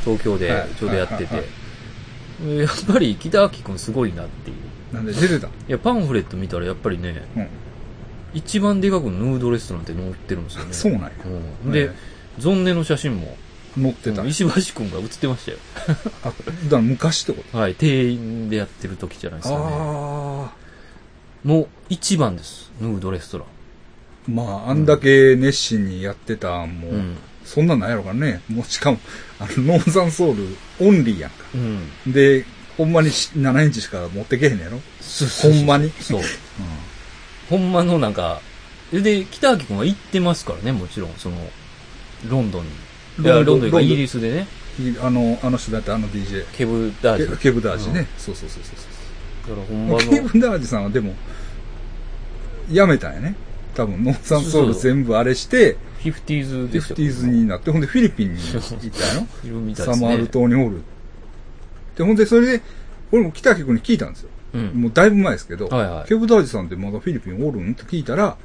[0.04, 1.24] 東京ではいちょうどやってて。
[1.24, 1.48] はいはい
[2.58, 4.94] やっぱり北脇くんすごいなっていう。
[4.94, 7.48] なんで出てたいや、パンフレット見たらやっぱりね、うん。
[8.34, 10.72] 一番でかくヌードレストランって載ってるんですよね。
[10.72, 11.10] そうなんや。
[11.64, 11.90] うんで、
[12.38, 13.36] ゾンネの写真も、
[13.76, 14.22] 乗ってた。
[14.22, 15.58] うん石橋くんが写ってましたよ。
[16.24, 16.36] あ、だか
[16.70, 17.58] ら昔ってこと？
[17.58, 19.64] はい、店員でやってる時じゃないですかね。
[19.66, 20.52] あ
[21.42, 23.46] もう一番です、ヌードレストラン。
[23.46, 23.50] あ。
[24.30, 27.16] まあ、あんだけ熱心にやってたんも、うん。
[27.44, 28.40] そんなんなんやろかね。
[28.48, 28.98] もうしかも、
[29.38, 31.44] あの、ノーザンソウルオンリーやんか。
[31.54, 31.58] う
[32.08, 32.12] ん。
[32.12, 32.46] で、
[32.78, 34.80] ほんまにし7インチしか持ってけへんねやろ？
[35.42, 35.90] ほんまに？
[36.00, 36.22] そう。
[37.50, 38.40] ほんまのなんか、
[38.90, 41.36] で、北脇くんは行ってますからね、もちろん、その、
[42.26, 42.70] ロンドンに。
[43.20, 44.46] いや、ロンドンがイギリスでね、
[44.80, 46.44] いあの、あの人だってあの DJ。
[46.52, 47.36] ケブダージ。
[47.36, 48.06] ケケブダージね。
[48.18, 49.56] そうそうそうそうそう。
[49.56, 51.14] だからほんまケの、ブダージさんはでも、
[52.70, 53.36] やめたんやね。
[53.74, 60.06] 多分、ノーザンソウル全部あれして、フィフティーズフィでしたフティーズになって、ほんでフィリピンに行ったんやろいるみたいですね。
[60.06, 60.82] サマール島におる。
[61.96, 62.62] で、ほんで、それで、
[63.12, 64.28] 俺も北脇君に聞いたんですよ。
[64.54, 64.66] うん。
[64.82, 67.72] もうだいぶ前ですけど、はいはいケブダージさんってまだフィリピンおるん？
[67.72, 68.36] って聞いたら、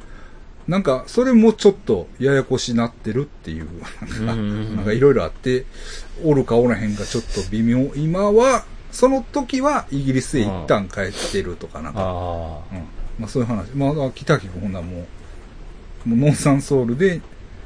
[0.69, 3.67] なんか、それもちょっとややこしなってるっていう、
[4.23, 5.65] なんか、いろいろあって、
[6.23, 7.91] おるかおらへんかちょっと微妙。
[7.95, 12.03] 今は、その時はイギリスへ一旦帰ってるとかなんか、あ
[12.71, 12.77] うん。
[13.17, 13.71] まあそういう話。
[13.71, 15.07] まあ、北脇君ほんならも
[16.05, 17.19] う、もうノーサンソウルで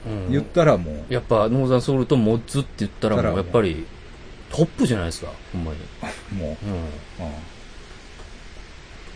[0.08, 0.10] あ。
[0.10, 3.86] うん言ったらもう、やっぱ、ノーザンソウルとモッズって言ったらもう、やっぱり、
[4.50, 5.78] トップじゃないですか、ほんまに。
[6.40, 6.66] もう、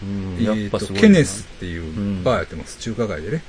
[0.04, 0.38] うんうん。
[0.38, 0.44] うん。
[0.44, 1.02] やっぱすごいな。
[1.02, 2.78] ケネスっていううんバーやってます。
[2.80, 3.44] 中華街でね。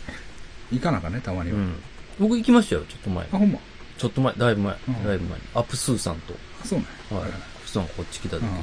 [0.72, 1.56] 行かなあかんね、たまには。
[1.56, 1.74] うん。
[2.18, 3.36] 僕行きましたよ、ちょっと前あ、。
[3.36, 3.58] ほんま？
[3.98, 5.44] ちょっと前、だいぶ前、うんだいぶ前に。
[5.54, 6.84] アップスーさんと、あそうね。
[7.10, 7.22] はい。
[7.22, 7.28] アッ
[7.62, 8.48] プスーさんがこっち来た時に。
[8.48, 8.54] うん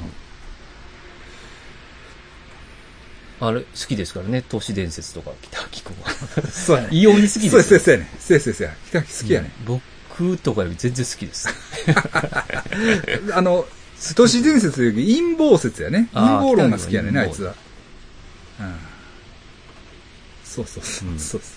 [3.38, 6.10] あれ、好きですからね、都市伝説とか、北脇君は。
[6.50, 6.88] そうやね。
[6.90, 8.08] 異様に好きですよそうや、そうや、そうやね。
[8.18, 8.74] そうや、そうや、そうや。
[8.88, 9.50] 北脇好きやね。
[9.68, 9.82] うん
[10.18, 11.46] 僕とかより全然好きです。
[13.34, 13.66] あの、
[14.14, 16.08] 都市伝説より陰謀説やね。
[16.14, 17.54] 陰あー謀論が好きやねあい北脇つは。
[18.60, 18.76] うん。
[20.42, 21.08] そうそうそう。
[21.10, 21.50] うんそうそう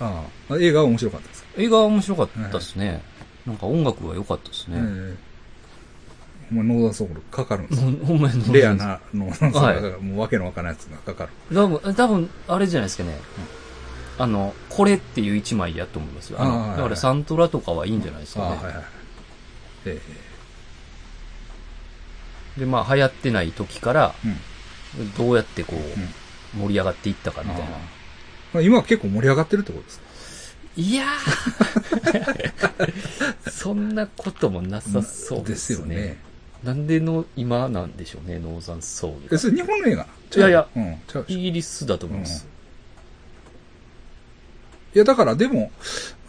[0.00, 1.48] ああ、映画は面白かったですか？
[1.58, 3.02] 映画は面白かったですね。
[3.46, 4.76] なんか音楽が良かったですね。
[4.78, 5.28] ええ
[6.50, 7.90] ほんまノーザンソウルかかるんですよ。
[8.06, 8.74] ほんまにレア。
[8.74, 11.30] なノーザンソウルはがもうわけのわからないやつがかかる。
[11.54, 13.18] 多分、多分、あれじゃないですかね。
[14.18, 16.40] あの、これっていう一枚やと思いますよ。
[16.40, 18.46] あの、あーはいはいだからサントラとかはいいんじゃないですかね。
[18.48, 18.74] はいはい。
[19.86, 20.00] え
[22.56, 24.14] で、まあ、流行ってない時から。
[25.18, 27.64] どうやってこう、盛り上がっていったかみたいな。
[27.66, 27.78] ああ
[28.54, 30.04] 今は結構盛り上がってるってことですか？
[30.76, 36.18] いやー そんなこともなさそうですよね。
[36.62, 39.38] なんでの今なんでしょうね、ノーザンソウルえ、が。
[39.38, 40.06] それ日本の映画？
[40.36, 40.96] いやいやうん、
[41.28, 42.46] イギリスだと思います。
[44.94, 45.70] いや、だからでも、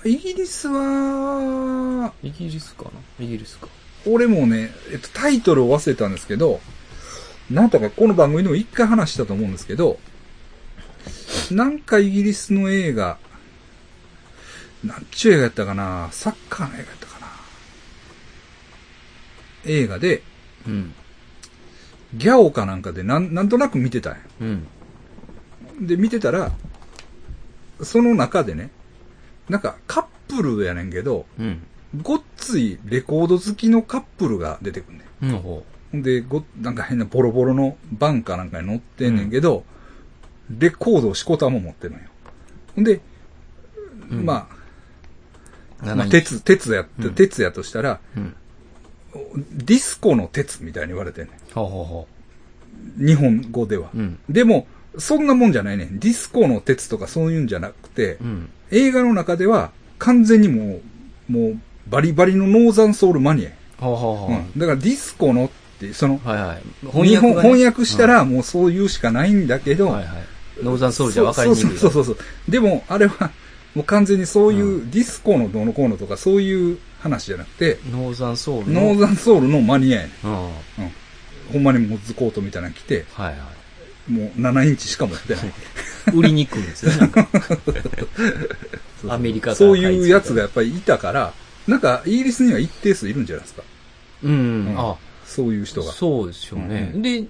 [0.04, 3.26] イギリスは、イギリスかな？
[3.26, 3.68] イギリスか。
[4.06, 6.60] 俺もね、えっと、タイトルを忘れたんですけど、
[7.50, 10.00] なんとかこの番組でも一回話したと思うんですけど、
[11.56, 13.18] なんかイギリスの映画、
[14.84, 16.10] なんちゅう映画やったかな？
[16.12, 17.28] サッカーの映画やったかな？
[19.66, 20.24] 映画で、
[20.68, 20.94] うん。
[22.16, 24.20] ギャオかなんかでなん、なんとなく見てたんや。
[24.42, 24.68] うん。
[25.82, 26.52] で、見てたら、
[27.82, 28.72] その中でね、
[29.48, 31.62] なんかカップルやねんけど、うん。
[32.02, 35.34] ごっついレコード好きのカップルが出てくんねん。
[35.34, 39.64] うん、ほほんで、ご、なんか変なボロボロのバンカーなんかに乗ってんねんけど、
[40.50, 42.06] レコードをしこたま持ってるのよ。
[42.76, 43.02] ほんで、
[44.12, 44.48] うんま
[45.84, 45.90] う。
[45.92, 48.36] あ、まあ、7鉄、鉄やっん鉄やとしたら、うん。
[49.54, 52.08] ディスコの鉄みたいに言われてんねほうほうほ
[53.02, 53.06] ん。
[53.06, 53.90] 日本語では。
[54.30, 56.00] でも、そんなもんじゃないねん。
[56.00, 58.50] ディスコの鉄とかそういうんじゃなくて、うん。
[58.72, 60.80] 映画の中では完全にも
[61.30, 63.56] う、もう、バリバリのノーザンソウルマニアや。
[63.80, 64.32] ほうほうほう。
[64.32, 64.60] うん。
[64.60, 67.08] だからディスコのって、その、はいはい。
[67.08, 70.16] 日本がね翻訳した、らもうそう言うしかないんだけど、うんはいはい。
[70.64, 71.62] ノーザンソウルじゃ分かりにくい。
[71.64, 72.52] そうそうそうそう。
[72.52, 73.32] でも、あれは、
[73.76, 78.82] もう完全にそういうディスコのどうのこうのとかそういう話じゃなくて、ノーザンソウルの。
[78.82, 80.32] ノーザンソウルのマニアやねうん。
[80.32, 80.52] うん。
[81.54, 84.12] ほんまにモッズコートみたいなの着て、はい。
[84.12, 85.54] もう7インチしか持ってない。
[86.14, 86.98] 売りにくいんですよね。
[86.98, 87.28] なんか
[89.02, 91.34] そうアメリカからそういうやつがやっぱりいたから、
[91.68, 93.64] なんかイギリスには一定数いるんじゃないですか。
[94.24, 94.32] うん。
[94.32, 94.96] うんあ、
[95.26, 95.92] そういう人が。
[95.92, 96.92] そうですよね。
[96.96, 97.26] うんで、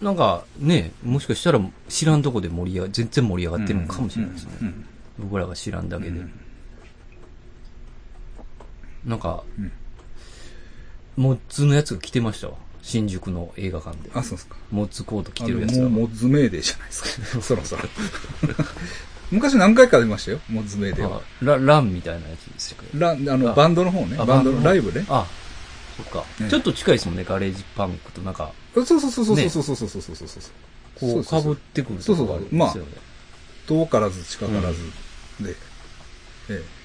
[0.00, 4.50] なんかね、もしかしたら知らんとこで盛り上が、全然盛り上がってるのかもしれないですね。
[4.60, 4.86] うんうん
[5.18, 6.10] 僕らが知らんだけで。
[6.10, 6.32] うん
[9.04, 9.72] なんか、うん
[11.16, 12.54] モッズのやつが来てましたわ。
[12.82, 14.10] 新宿の映画館で。
[14.14, 14.56] あ、そうですか。
[14.70, 15.82] モッズコート着てるやつが。
[15.84, 17.02] のもうモッズメーデーじゃないです
[17.36, 17.42] か。
[17.42, 17.82] そろそろ。
[19.30, 21.44] 昔何回か出ましたよ、モッズメーデーはあ。
[21.44, 22.98] ラランみたいなやつですけど。
[22.98, 24.16] ラン、あの、あバンドの方ね。
[24.18, 25.04] あバンドのバンドのライブね。
[25.10, 25.26] あ、
[25.96, 30.42] そっか、ねちょっと近いですもんね、ガレージパンクとなんか、そうそうそうそうそうそうそうそうそうそうそう。
[31.00, 32.90] こう、そうそうそう被ってくるとこがあるんですよね。
[33.66, 34.78] そう遠からず近からず
[35.40, 35.54] で。
[36.50, 36.80] ええ。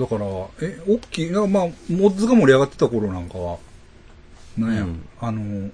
[0.00, 0.24] だから、
[0.62, 1.72] え、大きい、まあ、モ
[2.10, 3.58] ッズが盛り上がってた頃なんかは、
[4.56, 5.70] なんや、うんあの、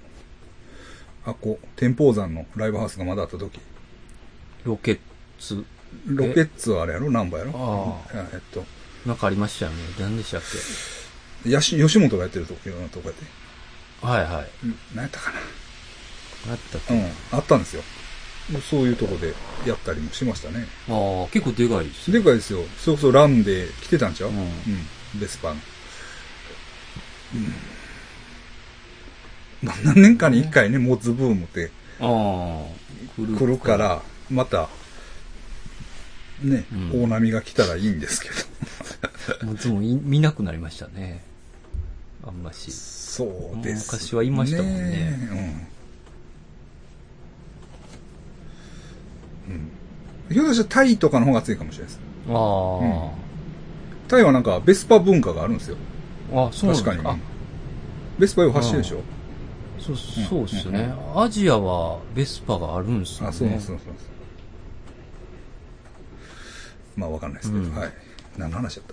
[1.25, 3.59] あこ、天保山のライブハウスがまだあった時、
[4.63, 4.99] ロケッ
[5.39, 5.63] ツ、
[6.07, 8.65] ロケッツはあれやろナンバーやろあうんえっと、
[9.05, 9.77] なんかありましたよね。
[9.99, 10.41] 何でしたっ
[11.45, 13.46] やし吉本がやってるとこ、ようなとこやって。
[14.01, 14.49] はいはい。
[14.65, 15.31] うん何やったか
[16.45, 17.83] 何やったっうん、あったんですよ。
[18.51, 19.33] もうそういうとこで
[19.65, 20.67] やったりもしましたね。
[20.87, 22.63] ああ、結構でかいですでかいですよ。
[22.77, 24.29] それこそランで来てたんちゃう？
[24.29, 24.49] うんうん。
[25.19, 25.55] ベスパの。
[27.35, 27.53] うん。
[29.63, 32.07] まあ、何年かに一回ね、モッズブームってああ、
[33.19, 33.75] 来来るか。
[33.75, 34.69] ら、また、
[36.41, 38.35] ね、うん大波が来たらいいんですけど。
[39.47, 41.25] もういつもい見なくなりましたね。
[42.25, 42.71] あんまし。
[42.71, 45.17] そうです、昔はいましたもんね
[49.49, 49.53] うん。
[49.53, 49.71] うん。
[50.33, 51.99] ひょっとしたらタイとかの方が強いかもしれないです。
[52.29, 53.11] あ
[54.09, 55.77] タイはなんかベスパ文化があるんですよ。
[56.33, 57.19] あ、あそうなん確かに。
[58.19, 58.97] ベスパよ発してるでしょ。
[58.99, 59.01] あ
[59.81, 60.93] そう、そうっすうんね。
[61.15, 63.27] アジアはベスパがあるんすよね。
[63.29, 64.09] あ、そうそうなんです。
[66.97, 67.93] まあわかんないですけど、うんはい。
[68.37, 68.85] 何の話だっ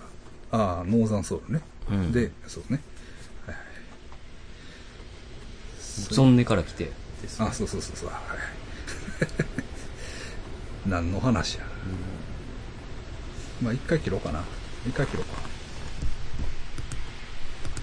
[0.51, 0.57] た？
[0.57, 1.61] ああ、ノーザンソウルね。
[1.89, 2.79] うんで、そうね。
[3.47, 3.55] はい
[6.01, 6.91] ゾンネから来て
[7.21, 8.09] ですねあ、そうそうそうそう。
[8.09, 8.19] はい。
[10.89, 11.65] 何の話や。
[13.61, 14.43] まあ一回切ろうかな。
[14.87, 15.54] 一回切ろうか。